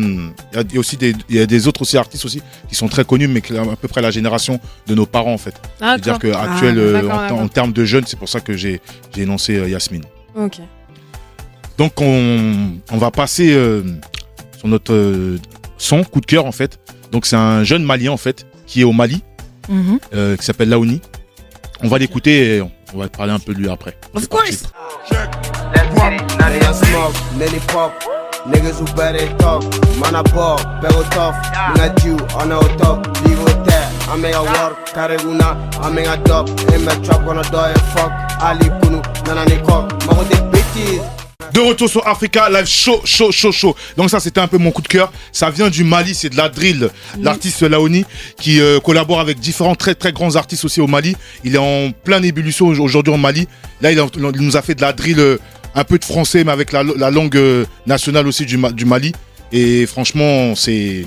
[0.51, 2.23] il y a- il y a aussi des, il y a des autres aussi artistes
[2.25, 5.05] aussi qui sont très connus, mais qui ont à peu près la génération de nos
[5.07, 5.55] parents en fait.
[5.79, 8.79] C'est-à-dire que actuel, Ah, euh, en, termes de jeunes, c'est pour ça que j'ai
[9.15, 10.03] j'ai énoncé euh, Yasmine.
[10.35, 10.57] Ok.
[11.77, 13.81] Donc on, on va passer euh,
[14.59, 15.37] sur notre euh,
[15.79, 16.77] son coup de cœur en fait.
[17.11, 19.21] Donc c'est un jeune Malien en fait qui est au Mali,
[19.69, 19.99] Mhm.
[20.13, 21.01] euh, qui s'appelle Laouni.
[21.83, 23.97] On va l'écouter et on va parler un peu de lui après.
[24.13, 24.57] Of C'est parti.
[24.57, 24.73] course.
[26.39, 27.91] None of smoke, Nelly pop.
[28.45, 29.63] Niggas who better talk.
[29.99, 31.35] Man, I ball, pego tough.
[31.75, 33.05] Nigga, you, on the top.
[33.25, 33.89] Leave with that.
[34.09, 35.55] I make a work, carry una.
[35.81, 36.49] I make a dub.
[36.73, 38.11] In my trap, gonna die and fuck.
[38.41, 39.91] Ali Kunu, nana ni cock.
[40.07, 41.01] Mago des bitches.
[41.51, 43.75] De retour sur Africa Live chaud, chaud, chaud, chaud.
[43.97, 45.11] Donc ça, c'était un peu mon coup de cœur.
[45.31, 46.89] Ça vient du Mali, c'est de la drill.
[47.21, 48.05] L'artiste Laoni
[48.39, 51.15] qui euh, collabore avec différents très très grands artistes aussi au Mali.
[51.43, 53.47] Il est en pleine ébullition au- aujourd'hui en Mali.
[53.81, 55.37] Là, il, a- il nous a fait de la drill, euh,
[55.75, 58.85] un peu de français, mais avec la, la langue euh, nationale aussi du, Ma- du
[58.85, 59.11] Mali.
[59.51, 61.05] Et franchement, c'est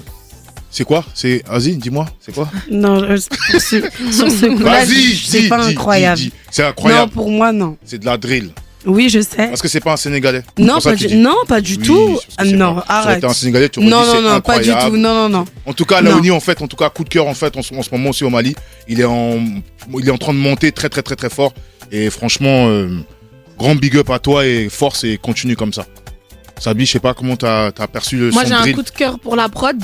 [0.70, 1.04] c'est quoi?
[1.14, 2.48] C'est vas-y, dis-moi, c'est quoi?
[2.70, 3.80] Non, euh, sur ce,
[4.12, 6.20] sur ce coup-là, c'est pas dis, incroyable.
[6.50, 7.12] C'est Non, incroyable.
[7.12, 7.76] pour moi, non.
[7.84, 8.50] C'est de la drill.
[8.86, 9.48] Oui, je sais.
[9.48, 10.42] Parce que c'est pas un Sénégalais.
[10.58, 12.18] Non, pas du, non, pas du Oui, tout.
[12.44, 13.24] non, arrête.
[13.24, 14.96] un Sénégalais, tu Non, non, non, pas du tout.
[14.96, 15.44] Non, non, non.
[15.66, 16.10] En tout cas, Non.
[16.12, 17.90] Laoni, en fait, en tout cas, coup de cœur, en fait, en, ce- en ce
[17.90, 18.54] moment aussi au Mali,
[18.88, 19.38] il est en,
[19.98, 21.52] il est en train de monter très, très, très, très fort.
[21.90, 22.88] Et franchement, euh,
[23.58, 25.84] grand big up à toi et force et continue comme ça.
[26.58, 29.18] Sabi, je sais pas comment t'as as perçu le Moi, j'ai un coup de cœur
[29.18, 29.76] pour la prod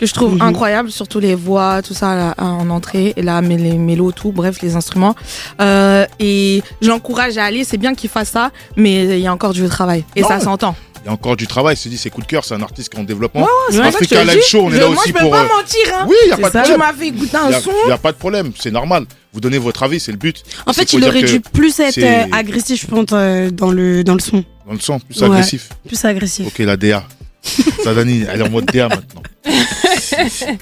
[0.00, 0.42] que je trouve Mhm.
[0.42, 4.32] incroyable, surtout les voix, tout ça là, en entrée, et là, mais les mélos, tout,
[4.32, 5.14] bref, les instruments.
[5.60, 9.52] Euh, et j'encourage à aller, c'est bien qu'il fasse ça, mais il y a encore
[9.52, 10.04] du travail.
[10.16, 10.28] Et Non.
[10.28, 10.74] ça s'entend.
[11.02, 11.76] Il y a encore du travail.
[11.76, 13.40] Je te dis, c'est coup de cœur, c'est un artiste qui est en développement.
[13.42, 14.42] Ouais, c'est pour ça que Africa je Live.
[14.46, 15.30] Show, on est Je- là moi, aussi je peux pour.
[15.30, 16.06] pas euh, mentir, hein.
[16.08, 16.62] Oui, il y a pas de ça.
[16.62, 16.78] Tu problème.
[16.88, 17.70] m'as fait écouter Il un y a- son.
[17.86, 19.04] il y a pas de problème, c'est normal.
[19.32, 20.42] Vous donnez votre avis, c'est le but.
[20.66, 24.02] En fait, pour il aurait dû plus être euh, agressif, je pense, euh, dans le,
[24.04, 24.44] dans le son.
[24.66, 25.26] Dans le son, plus Ouais.
[25.28, 25.70] agressif.
[25.86, 26.46] Plus agressif.
[26.48, 27.02] Ok, la DA.
[27.84, 29.22] Sadani, elle est en mode DA maintenant.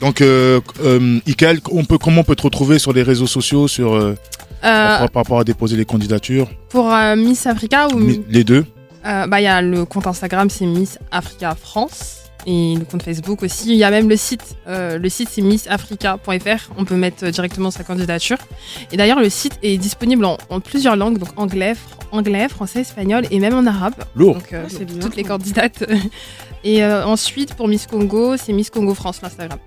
[0.00, 3.68] Donc, euh, euh, Ikael, on peut, comment on peut te retrouver sur les réseaux sociaux
[3.68, 4.16] sur, euh,
[4.62, 6.48] par, par rapport à déposer les candidatures?
[6.70, 8.64] Pour Miss Africa ou Mi- Les deux
[9.04, 12.19] bah, il y a le compte Instagram, c'est Miss Africa France.
[12.46, 13.68] Et le compte Facebook aussi.
[13.70, 14.56] Il y a même le site.
[14.66, 16.72] Euh, le site, c'est missafrica.fr.
[16.78, 18.38] On peut mettre directement sa candidature.
[18.92, 21.18] Et d'ailleurs, le site est disponible en, en plusieurs langues.
[21.18, 21.76] Donc anglais, fr-
[22.12, 23.94] anglais, français, espagnol et même en arabe.
[24.14, 24.34] Lourd.
[24.34, 25.00] Donc, euh, Ah, c'est pour bien.
[25.02, 25.84] toutes les candidates.
[26.64, 29.58] Et euh, ensuite, pour Miss Congo, c'est Miss Congo France, l'Instagram.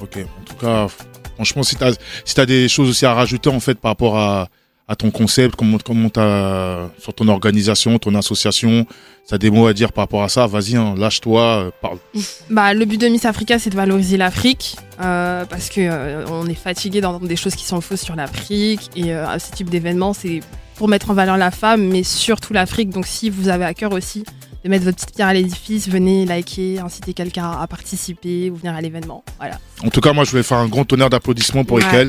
[0.00, 0.88] Ok, en tout cas,
[1.36, 1.92] franchement, si tu as,
[2.24, 4.48] si t'as des choses aussi à rajouter en fait par rapport à,
[4.86, 8.86] à ton concept, comment, comment t'as, sur ton organisation, ton association,
[9.26, 11.98] tu as des mots à dire par rapport à ça, vas-y, hein, lâche-toi, euh, parle.
[12.50, 16.46] Bah, le but de Miss Africa, c'est de valoriser l'Afrique euh, parce que euh, on
[16.46, 20.12] est fatigué d'entendre des choses qui sont fausses sur l'Afrique et euh, ce type d'événement,
[20.12, 20.40] c'est
[20.76, 22.90] pour mettre en valeur la femme, mais surtout l'Afrique.
[22.90, 24.24] Donc, si vous avez à cœur aussi
[24.64, 28.74] de mettre votre petite pierre à l'édifice, venez liker, inciter quelqu'un à participer ou venir
[28.74, 29.22] à l'événement.
[29.38, 29.58] Voilà.
[29.84, 31.82] En tout cas, moi, je vais faire un grand tonnerre d'applaudissements pour Ouais.
[31.84, 32.08] Ikel.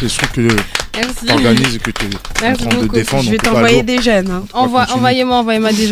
[0.00, 3.24] C'est sûr que tu organises et que tu es en train de défendre.
[3.24, 4.30] Je vais t'envoyer des jeunes.
[4.30, 4.44] hein.
[4.54, 4.86] Envoie-.
[4.94, 5.86] Envoyez-moi, envoyez-moi des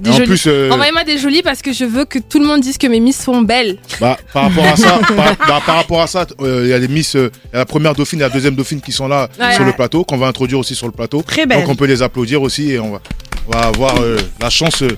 [0.00, 2.76] Des en euh, Envoyez-moi des jolis parce que je veux que tout le monde dise
[2.78, 3.78] que mes miss sont belles.
[4.00, 6.78] bah, par rapport à ça, par, bah, par rapport à ça, euh, il y a
[6.78, 9.08] les Miss, euh, il y a la première dauphine et la deuxième dauphine qui sont
[9.08, 9.54] là Ouais.
[9.54, 11.22] sur le plateau, qu'on va introduire aussi sur le plateau.
[11.22, 11.60] Très belle.
[11.60, 13.00] Donc on peut les applaudir aussi et on va,
[13.48, 14.88] on va avoir euh, la chance euh,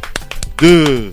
[0.61, 1.11] de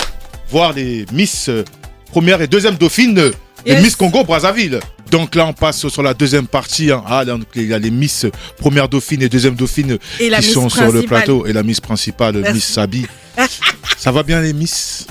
[0.50, 1.64] voir les Miss euh,
[2.12, 3.32] première et deuxième dauphine, euh,
[3.66, 3.84] les Yes.
[3.84, 4.80] Miss Congo Brazzaville.
[5.12, 6.92] Donc là on passe sur la deuxième partie.
[6.92, 7.04] hein.
[7.08, 10.44] Ah, là, il y a les Miss euh, première dauphine et deuxième dauphine Et qui
[10.44, 12.54] sont sur le plateau et la Miss principale, Merci.
[12.54, 13.06] Miss Sabi.
[13.98, 15.08] ça va bien les Miss?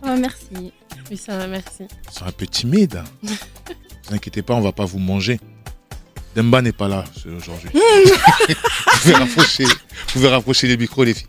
[0.00, 0.72] Oh, merci.
[1.10, 1.82] Oui, ça va, merci.
[2.10, 3.02] Ils sont un peu timides.
[4.10, 5.38] Ne vous inquiétez pas, on va pas vous manger.
[6.34, 7.04] Demba n'est pas là
[7.36, 7.68] aujourd'hui.
[7.74, 11.26] vous, pouvez rapprocher, vous pouvez rapprocher les micros, les filles.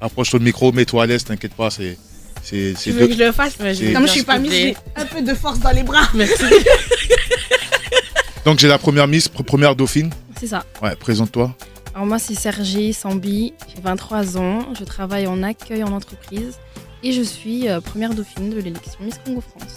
[0.00, 1.70] Rapproche-toi le micro, mets-toi à l'aise, t'inquiète pas.
[1.70, 1.98] C'est,
[2.42, 3.56] c'est, c'est Tu veux deux- que je le fasse?
[3.58, 6.08] Ouais, C'est- Comme je suis pas mise, j'ai un peu de force dans les bras.
[6.14, 6.42] Merci.
[8.44, 10.10] Donc j'ai la première Miss, pr- première Dauphine.
[10.38, 10.64] C'est ça.
[10.82, 11.54] Ouais, présente-toi.
[11.94, 16.54] Alors moi, c'est Sergi Sambi, j'ai 23 ans, je travaille en accueil en entreprise
[17.02, 19.72] et je suis euh, première dauphine de l'élection Miss Congo France.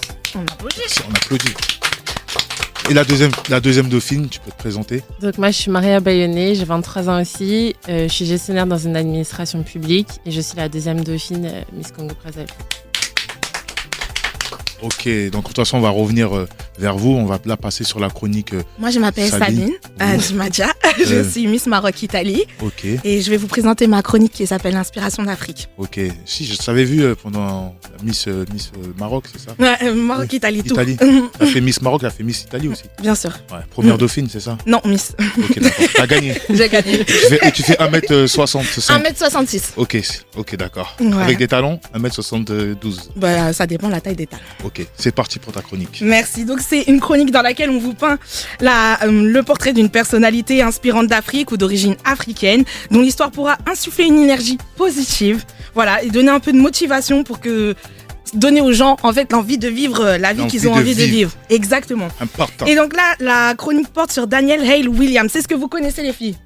[0.77, 1.53] Merci, on applaudit.
[2.91, 5.01] Et la deuxième, la deuxième Dauphine, tu peux te présenter.
[5.21, 8.77] Donc moi je suis Maria Bayonnet, j'ai 23 ans aussi, Euh, je suis gestionnaire dans
[8.77, 12.51] une administration publique et je suis la deuxième dauphine euh, Miss Congo Brazzaville.
[14.81, 16.47] Ok, donc de toute façon on va revenir euh,
[16.79, 17.11] vers vous.
[17.11, 18.53] On va là passer sur la chronique.
[18.53, 19.71] euh, Moi, je m'appelle Sabine.
[20.01, 20.71] Euh, Dimadja.
[20.97, 24.73] je suis Miss Maroc Italie ok, et je vais vous présenter ma chronique qui s'appelle
[24.73, 25.67] L'inspiration d'Afrique.
[25.77, 25.99] ok.
[26.25, 29.55] Si, je t'avais vu pendant Miss, Miss Maroc, c'est ça?
[29.59, 30.73] Ouais, Maroc Italie, tout.
[30.73, 30.97] Italie.
[31.39, 32.83] T'as fait Miss Maroc, t'as fait Miss Italie aussi.
[33.01, 33.31] Bien sûr.
[33.51, 34.57] Ouais, première dauphine, c'est ça?
[34.65, 35.13] Non, Miss.
[35.37, 35.85] Ok, d'accord.
[35.95, 36.35] T'as gagné.
[36.49, 37.05] J'ai gagné.
[37.05, 39.01] Tu fais- et tu fais 1m65.
[39.03, 39.61] 1m66.
[39.77, 40.95] Ok, c'est- ok, d'accord.
[40.99, 41.23] Voilà.
[41.25, 43.09] Avec des talons 1m72.
[43.15, 44.43] Bah, ça dépend de la taille des talons.
[44.73, 45.99] Ok, c'est parti pour ta chronique.
[46.01, 46.45] Merci.
[46.45, 48.17] Donc c'est une chronique dans laquelle on vous peint
[48.59, 54.05] la, euh, le portrait d'une personnalité inspirante d'Afrique ou d'origine africaine, dont l'histoire pourra insuffler
[54.05, 57.75] une énergie positive, voilà, et donner un peu de motivation pour que
[58.33, 60.95] donner aux gens en fait l'envie de vivre euh, la vie qu'ils ont de envie
[60.95, 61.11] de vivre.
[61.11, 61.31] vivre.
[61.49, 62.07] Exactement.
[62.21, 62.65] Important.
[62.65, 65.29] Et donc là, la chronique porte sur Daniel Hale Williams.
[65.33, 66.37] C'est ce que vous connaissez les filles?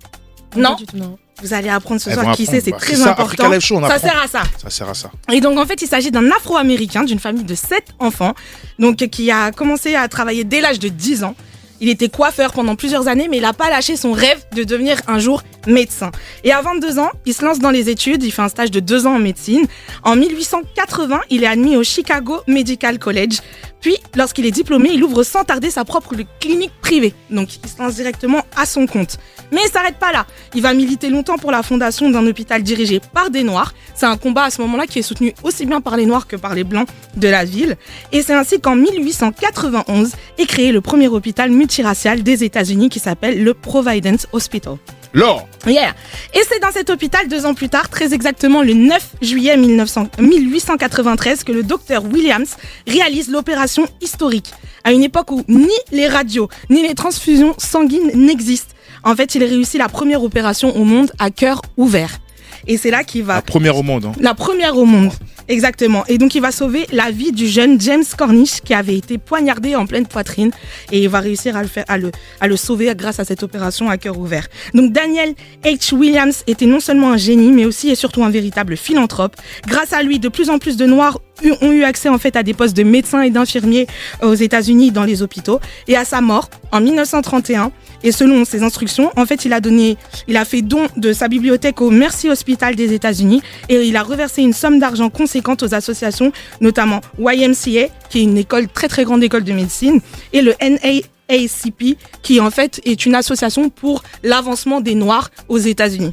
[0.55, 0.71] Non?
[0.71, 1.17] Pas du tout, non.
[1.41, 3.43] Vous allez apprendre ce Elles soir qui c'est, c'est bah, très ça, important.
[3.45, 4.43] Africa Live Show, on ça sert à ça.
[4.61, 5.11] Ça sert à ça.
[5.31, 8.33] Et donc en fait, il s'agit d'un Afro-Américain d'une famille de 7 enfants,
[8.79, 11.35] donc qui a commencé à travailler dès l'âge de 10 ans.
[11.81, 14.97] Il était coiffeur pendant plusieurs années, mais il n'a pas lâché son rêve de devenir
[15.07, 16.09] un jour médecin.
[16.45, 18.79] Et à 22 ans, il se lance dans les études, il fait un stage de
[18.79, 19.67] 2 ans en médecine.
[20.03, 23.39] En 1880, il est admis au Chicago Medical College.
[23.81, 27.13] Puis, lorsqu'il est diplômé, il ouvre sans tarder sa propre clinique privée.
[27.29, 29.17] Donc, il se lance directement à son compte.
[29.51, 30.25] Mais il s'arrête pas là.
[30.55, 33.73] Il va militer longtemps pour la fondation d'un hôpital dirigé par des Noirs.
[33.93, 36.35] C'est un combat à ce moment-là qui est soutenu aussi bien par les Noirs que
[36.35, 37.77] par les Blancs de la ville.
[38.11, 43.43] Et c'est ainsi qu'en 1891 est créé le premier hôpital multiracial des États-Unis qui s'appelle
[43.43, 44.77] le Providence Hospital.
[45.15, 45.95] Laure Yeah.
[46.33, 50.09] Et c'est dans cet hôpital, deux ans plus tard, très exactement le 9 juillet 1900
[50.19, 54.53] 1893, que le docteur Williams réalise l'opération historique.
[54.83, 58.75] À une époque où ni les radios, ni les transfusions sanguines n'existent.
[59.03, 62.19] En fait, il réussit la première opération au monde à cœur ouvert.
[62.67, 64.05] Et c'est là qu'il va La première au monde.
[64.05, 64.11] Hein.
[64.19, 65.11] la première au monde,
[65.47, 66.03] exactement.
[66.07, 69.75] Et donc il va sauver la vie du jeune James Cornish qui avait été poignardé
[69.75, 70.51] en pleine poitrine
[70.91, 73.97] et il va réussir à le, faire, à le, sauver grâce à cette opération à
[73.97, 74.47] cœur ouvert.
[74.73, 75.93] Donc Daniel H.
[75.93, 79.35] Williams était non seulement un génie mais aussi et surtout un véritable philanthrope.
[79.67, 81.19] Grâce à lui, de plus en plus de Noirs
[81.61, 83.87] ont eu accès en fait à des postes de médecins et d'infirmiers
[84.21, 85.59] aux États-Unis dans les hôpitaux.
[85.87, 87.71] Et à sa mort en 1931,
[88.03, 91.27] et selon ses instructions, en fait, il a donné, il a fait don de sa
[91.27, 95.73] bibliothèque au Mercy Hospital des États-Unis et il a reversé une somme d'argent conséquente aux
[95.73, 100.01] associations, notamment YMCA, qui est une école très très grande école de médecine,
[100.33, 106.11] et le NAACP, qui en fait est une association pour l'avancement des Noirs aux États-Unis.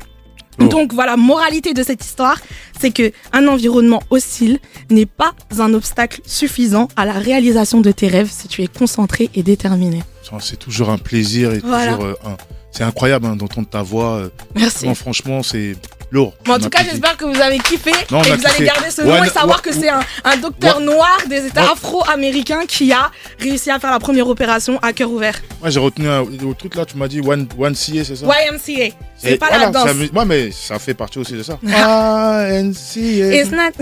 [0.61, 0.65] Oh.
[0.67, 2.37] Donc voilà, moralité de cette histoire,
[2.79, 4.59] c'est que un environnement hostile
[4.91, 9.31] n'est pas un obstacle suffisant à la réalisation de tes rêves si tu es concentré
[9.35, 10.03] et déterminé.
[10.27, 11.93] Enfin, C'est toujours un plaisir et Voilà.
[11.93, 12.37] toujours euh, un-
[12.71, 14.13] C'est incroyable hein, d'entendre ta voix.
[14.17, 14.29] euh.
[14.55, 14.87] Merci.
[14.87, 15.75] Non, franchement, c'est
[16.13, 16.35] lourd.
[16.45, 18.91] Bon, en tout cas, j'espère que vous avez kiffé Non, et que vous allez garder
[18.91, 23.11] ce nom et savoir que c'est un, un docteur noir des États afro-américains qui a
[23.41, 25.41] réussi à faire la première opération à cœur ouvert.
[25.61, 28.27] Moi, j'ai retenu un, au truc là, tu m'as dit One, one CA, c'est ça?
[28.27, 28.95] YMCA.
[29.17, 29.89] C'est pas voilà, la danse.
[29.89, 31.59] ça Ouais, mais ça fait partie aussi de ça.
[31.63, 33.35] YMCA.
[33.35, 33.73] It's not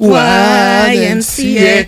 [0.00, 0.90] YMCA.
[0.92, 1.86] YMCA.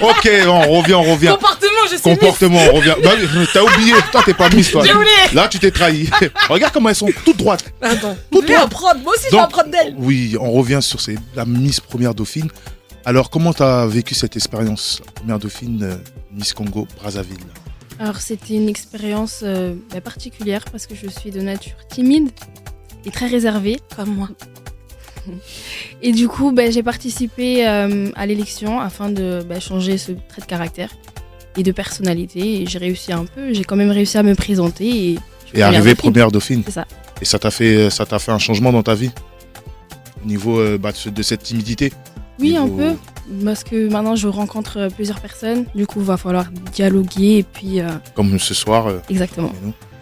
[0.00, 1.28] Ok, on revient, on revient.
[1.28, 2.94] Comportement, je suis Comportement, on revient.
[3.02, 3.10] Bah,
[3.52, 4.84] T'as oublié, toi t'es pas Miss toi.
[5.32, 6.08] Là tu t'es trahi.
[6.48, 7.72] Regarde comment elles sont toutes droites.
[7.80, 7.92] Miss.
[7.92, 8.16] Attends.
[9.02, 9.94] Moi aussi, je vais Donc- apprendre d'elle.
[9.98, 12.48] Oui, on revient sur ces- la Miss Première Dauphine.
[13.04, 15.96] Alors comment t'as vécu cette expérience Première Dauphine, euh,
[16.32, 17.38] Miss Congo, Brazzaville?
[17.98, 22.30] Alors c'était une expérience euh, bah, particulière parce que je suis de nature timide
[23.04, 23.78] et très réservée.
[23.96, 24.28] Comme moi.
[26.02, 30.40] Et du coup, bah, j'ai participé euh, à l'élection afin de bah, changer ce trait
[30.40, 30.90] de caractère
[31.56, 32.62] et de personnalité.
[32.62, 34.86] Et j'ai réussi un peu, j'ai quand même réussi à me présenter.
[34.86, 35.18] Et,
[35.54, 35.62] Et
[35.94, 36.12] dauphine.
[36.12, 36.62] Première Dauphine.
[36.64, 36.86] C'est ça.
[37.20, 39.10] Et ça t'a fait, ça t'a fait un changement dans ta vie
[40.22, 41.92] Au niveau euh, bah, de ce- de cette timidité?
[42.40, 42.94] Oui, un peu.
[43.44, 45.66] Parce que maintenant, je rencontre euh, plusieurs personnes.
[45.74, 47.80] Du coup, il va falloir dialoguer et puis...
[47.80, 48.86] euh, Comme ce soir.
[48.86, 49.52] euh, exactement.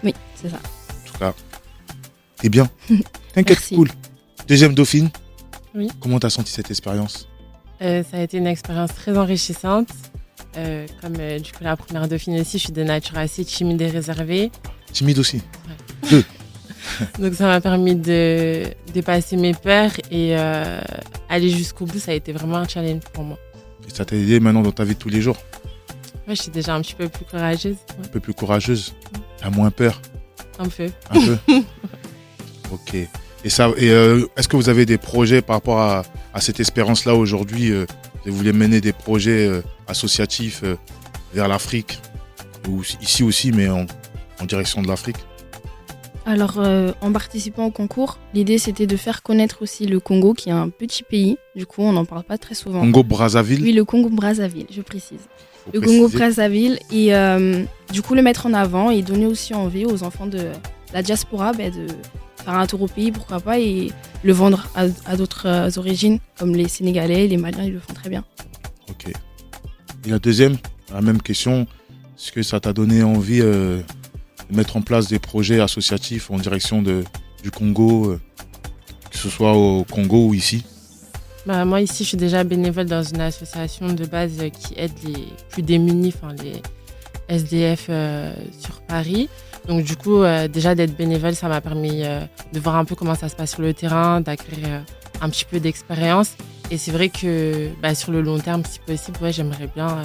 [0.04, 0.56] Oui, c'est ça.
[0.56, 1.34] En tout cas,
[2.36, 2.68] t'es bien.
[3.34, 3.74] T'inquiète, Merci.
[3.74, 3.88] cool.
[4.46, 5.08] Deuxième Dauphine.
[5.74, 5.88] Oui.
[6.00, 7.26] Comment t'as senti cette expérience?
[7.82, 9.88] Euh, ça a été une expérience très enrichissante.
[10.56, 13.82] Euh, comme euh, du coup la première dauphine aussi, je suis de nature assez timide
[13.82, 14.50] et réservée.
[14.92, 15.42] Timide aussi.
[17.18, 20.80] Donc ça m'a permis de dépasser mes peurs et euh,
[21.28, 21.98] aller jusqu'au bout.
[21.98, 23.38] Ça a été vraiment un challenge pour moi.
[23.86, 25.36] Et ça t'a aidé maintenant dans ta vie de tous les jours?
[26.26, 27.76] Moi, je suis déjà un petit peu plus courageuse.
[28.02, 28.94] Un peu plus courageuse.
[29.38, 30.00] T'as moins peur?
[30.58, 30.90] Un peu.
[31.10, 31.38] Un peu?
[32.72, 32.96] ok.
[33.44, 36.02] Et ça, et euh, est-ce que vous avez des projets par rapport à,
[36.34, 37.86] à cette expérience-là aujourd'hui euh,
[38.24, 40.64] Vous voulez mener des projets euh, associatifs
[41.32, 42.00] vers l'Afrique?
[42.68, 43.86] Ou ici aussi, mais en,
[44.40, 45.18] en direction de l'Afrique?
[46.28, 50.48] Alors, euh, en participant au concours, l'idée c'était de faire connaître aussi le Congo, qui
[50.48, 51.38] est un petit pays.
[51.54, 52.80] Du coup, on n'en parle pas très souvent.
[52.80, 53.62] Congo Brazzaville.
[53.62, 55.20] Oui, le Congo Brazzaville, je précise.
[55.64, 56.18] faut Le Congo préciser.
[56.18, 57.62] Brazzaville et euh,
[57.92, 60.40] du coup le mettre en avant et donner aussi envie aux enfants de
[60.92, 61.86] la diaspora ben, de
[62.44, 63.92] faire un tour au pays, pourquoi pas, et
[64.24, 67.94] le vendre à, à d'autres euh, origines comme les Sénégalais, les Maliens, ils le font
[67.94, 68.24] très bien.
[68.90, 69.12] Ok.
[70.04, 70.56] Et la deuxième,
[70.92, 71.68] la même question.
[72.18, 73.80] Est-ce que ça t'a donné envie euh,
[74.50, 77.04] mettre en place des projets associatifs en direction de,
[77.42, 78.20] du Congo, euh,
[79.10, 80.64] que ce soit au Congo ou ici
[81.46, 85.26] Bah, moi, ici, je suis déjà bénévole dans une association de base qui aide les
[85.50, 86.62] plus démunis, enfin les
[87.28, 89.28] SDF euh, sur Paris.
[89.66, 93.14] Donc, du coup, euh, déjà d'être bénévole, ça m'a permis de voir un peu comment
[93.14, 94.84] ça se passe sur le terrain, d'acquérir
[95.20, 96.36] un petit peu d'expérience.
[96.70, 100.02] Et c'est vrai que bah, sur le long terme, si possible, j'aimerais bien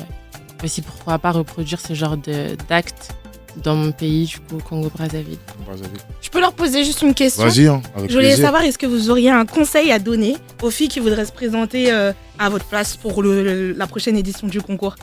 [0.64, 3.16] aussi, pourquoi pas, reproduire ce genre d'actes
[3.64, 5.38] dans mon pays, du coup, au Congo-Brazzaville.
[5.66, 6.00] Brazzaville.
[6.22, 8.46] Je peux leur poser juste une question Vas-y, hein, avec Je voulais plaisir.
[8.46, 11.92] savoir, est-ce que vous auriez un conseil à donner aux filles qui voudraient se présenter
[11.92, 14.96] euh, à votre place pour le- le- la prochaine édition du concours?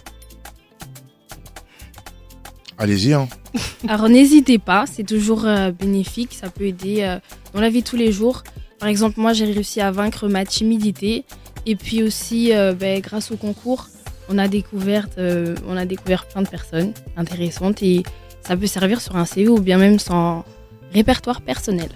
[2.78, 3.12] Allez-y.
[3.12, 3.28] Hein.
[3.88, 7.18] Alors n'hésitez pas, c'est toujours euh, bénéfique, ça peut aider euh,
[7.54, 8.44] dans la vie de tous les jours.
[8.78, 11.24] Par exemple, moi j'ai réussi à vaincre ma timidité
[11.66, 13.88] et puis aussi euh, ben, grâce au concours,
[14.28, 18.02] on a découvert, euh, on a découvert plein de personnes intéressantes et
[18.42, 20.44] ça peut servir sur un CV ou bien même son
[20.92, 21.90] répertoire personnel.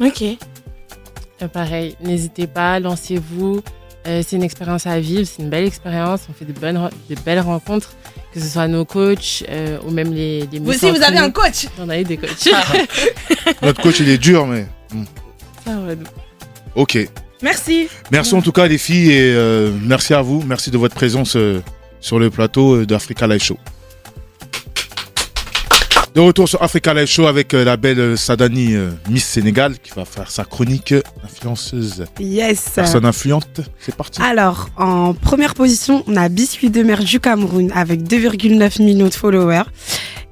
[0.00, 0.22] Ok.
[0.22, 3.62] Euh, pareil, n'hésitez pas, lancez-vous.
[4.06, 7.16] Euh, c'est une expérience à vivre, c'est une belle expérience, on fait de, bonnes, de
[7.24, 7.92] belles rencontres
[8.32, 11.30] que ce soit nos coachs euh, ou même les, les Vous aussi, vous avez un
[11.30, 12.48] coach On a eu des coachs.
[13.62, 14.66] Notre coach, il est dur, mais.
[14.92, 15.04] hmm.
[15.64, 16.04] Ça va, nous.
[16.74, 16.98] Ok.
[17.42, 17.88] Merci.
[18.10, 20.42] Merci en tout cas, les filles, et euh, merci à vous.
[20.46, 21.62] Merci de votre présence euh,
[22.00, 23.58] sur le plateau d'Africa Live Show.
[26.18, 29.78] De retour sur Africa Live Show avec euh, la belle euh, Sadani euh, Miss Sénégal
[29.78, 32.06] qui va faire sa chronique influenceuse.
[32.18, 32.72] Yes.
[32.74, 33.60] Personne influente.
[33.78, 34.20] C'est parti.
[34.20, 39.14] Alors, en première position, on a Biscuit de mer du Cameroun avec 2,9 millions de
[39.14, 39.62] followers,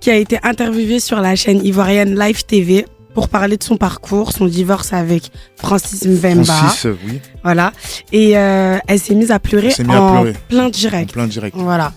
[0.00, 2.84] qui a été interviewé sur la chaîne ivoirienne Live TV
[3.16, 6.44] pour parler de son parcours, son divorce avec Francis Mbemba.
[6.44, 7.72] Francis, euh, oui, Voilà.
[8.12, 10.36] Et euh, elle s'est mise à pleurer à en pleurer.
[10.50, 11.12] plein en direct.
[11.14, 11.56] plein direct.
[11.58, 11.94] Voilà.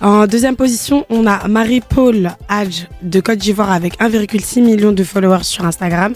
[0.00, 5.44] En deuxième position, on a Marie-Paul Hadj de Côte d'Ivoire avec 1,6 million de followers
[5.44, 6.14] sur Instagram,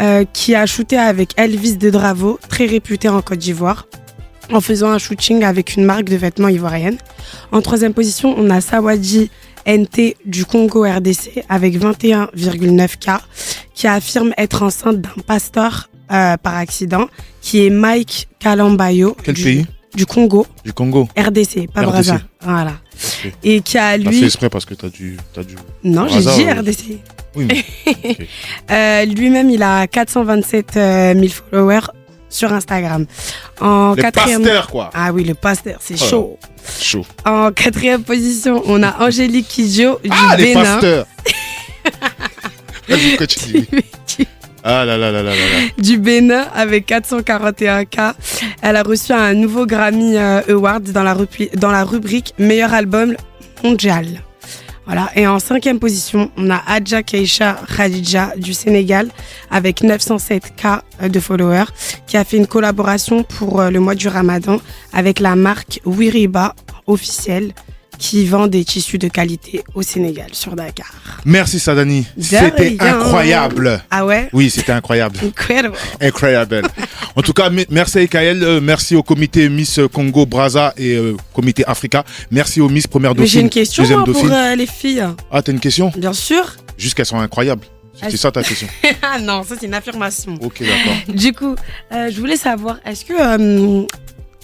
[0.00, 3.86] euh, qui a shooté avec Elvis de Dravo, très réputé en Côte d'Ivoire,
[4.50, 6.96] en faisant un shooting avec une marque de vêtements ivoirienne.
[7.52, 9.30] En troisième position, on a Sawadji
[9.66, 13.20] NT du Congo RDC avec 21,9K,
[13.74, 17.08] qui affirme être enceinte d'un pasteur euh, par accident,
[17.40, 19.66] qui est Mike Kalambayo Quel du, pays?
[19.94, 20.46] du Congo.
[20.64, 21.08] Du Congo.
[21.16, 21.82] RDC, pas.
[21.82, 22.20] Brazza.
[22.42, 22.72] Voilà.
[23.24, 23.32] Ok.
[23.44, 24.24] Et qui a fait lui.
[24.24, 25.16] exprès parce que t'as dû.
[25.36, 25.54] As dû...
[25.84, 26.98] Non, j'ai dit euh, RDC.
[27.36, 28.16] Oui, mais-.
[28.70, 31.86] Euh, Lui-même, il a 427 euh, 000 followers
[32.30, 33.04] sur Instagram.
[33.60, 34.42] En Les quatrième.
[34.42, 34.90] pasteurs, quoi.
[34.94, 36.06] Ah oui, le pasteur, c'est Oh.
[36.08, 36.38] chaud.
[36.80, 37.06] Chaud.
[37.26, 40.62] En quatrième position, on a Angélique Kidjo du Ah, les Bénin.
[40.62, 41.06] pasteurs
[42.88, 43.66] Vas-y, continue.
[44.62, 45.36] Ah là là là là là
[45.78, 48.14] du Bénin avec 441K.
[48.62, 51.16] Elle a reçu un nouveau Grammy euh, Award dans la,
[51.54, 53.14] dans la rubrique Meilleur album
[53.64, 54.22] mondial.
[54.90, 55.08] Voilà.
[55.14, 59.08] Et en cinquième position, on a Adja Keisha Khadija du Sénégal
[59.48, 61.66] avec 907K de followers
[62.08, 64.56] qui a fait une collaboration pour euh, le mois du Ramadan
[64.92, 66.56] avec la marque Wiriba
[66.88, 67.52] officielle
[68.00, 70.90] qui vend des tissus de qualité au Sénégal sur Dakar.
[71.26, 72.06] Merci Sadani.
[72.18, 73.82] C'était incroyable.
[73.90, 74.28] Ah ouais?
[74.32, 75.20] Oui, c'était incroyable.
[75.22, 75.74] Incredible.
[76.00, 76.62] Incroyable.
[77.16, 80.94] En tout cas, me- merci à Ekaël, euh, merci au comité Miss Congo Brazza et
[80.94, 82.04] euh, comité Africa.
[82.30, 85.04] Merci aux Miss Première Mais Dauphine, j'ai une question moi, pour euh, les filles.
[85.30, 85.92] Ah, t'as une question?
[85.96, 86.54] Bien sûr.
[86.78, 87.64] Juste qu'elles sont incroyables.
[88.00, 88.68] Ah, ça ta question.
[89.02, 90.38] ah non, ça c'est une affirmation.
[90.40, 90.96] Ok, d'accord.
[91.14, 91.56] Du coup,
[91.92, 93.12] euh, je voulais savoir, est-ce que,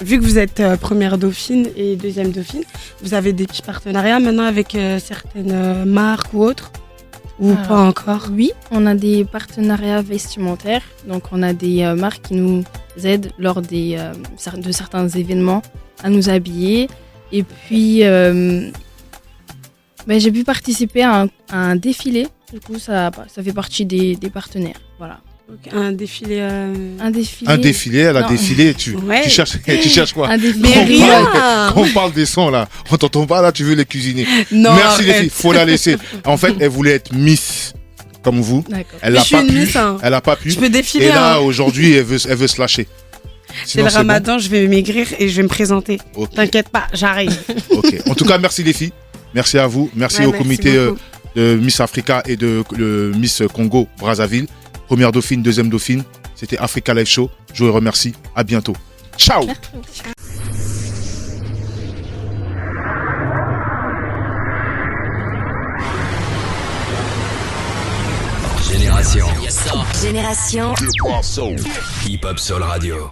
[0.00, 2.64] vu que vous êtes euh, première dauphine et deuxième dauphine,
[3.02, 6.72] vous avez des petits partenariats maintenant avec euh, certaines euh, marques ou autres?
[7.38, 8.28] Ou pas encore?
[8.32, 10.80] Oui, on a des partenariats vestimentaires.
[11.06, 12.64] Donc, on a des euh, marques qui nous
[13.04, 14.14] aident lors des, euh,
[14.56, 15.60] de certains événements
[16.02, 16.88] à nous habiller.
[17.32, 18.70] Et puis, euh,
[20.06, 22.26] ben, j'ai pu participer à un, à un défilé.
[22.50, 24.80] Du coup, ça, ça fait partie des, des partenaires.
[24.96, 25.20] Voilà.
[25.48, 26.38] Ok, Un défilé.
[26.40, 27.50] euh, Un défilé.
[27.50, 28.28] Un défilé, elle a Non.
[28.30, 28.74] défilé.
[28.74, 29.22] Tu, Ouais.
[29.22, 30.28] tu, cherches, tu cherches quoi?
[30.32, 30.68] Un défilé.
[30.68, 32.68] Mais on rien parle, on parle des sons là.
[32.90, 34.26] On t'entend pas là, tu veux les cuisiner.
[34.50, 35.96] Non, Merci les filles, faut la laisser.
[36.24, 37.74] En fait, elle voulait être Miss
[38.22, 38.64] comme vous.
[38.68, 38.98] D'accord.
[39.02, 39.54] Elle suis pas une pu.
[39.54, 39.98] Miss, hein.
[40.02, 40.50] Elle a pas pu.
[40.50, 41.08] Je peux Et défiler.
[41.08, 41.38] là, hein.
[41.38, 42.88] aujourd'hui, elle veut, elle veut se lâcher.
[43.64, 43.90] C'est le bon.
[43.94, 45.98] ramadan, je vais maigrir et je vais me présenter.
[46.34, 47.38] T'inquiète pas, j'arrive.
[47.70, 47.94] Ok.
[48.10, 48.92] En tout cas, merci les filles.
[49.32, 49.90] Merci à vous.
[49.94, 51.00] Merci Ouais, au merci comité euh, beaucoup.
[51.36, 54.46] de Miss Africa et de le Miss Congo Brazzaville.
[54.86, 56.04] Première dauphine, deuxième dauphine.
[56.34, 57.30] C'était Africa Live Show.
[57.52, 58.14] Je vous remercie.
[58.34, 58.76] À bientôt.
[59.16, 59.46] Ciao.
[68.70, 69.26] Génération
[70.02, 70.74] Génération
[72.06, 73.10] Hip Hop Soul Radio.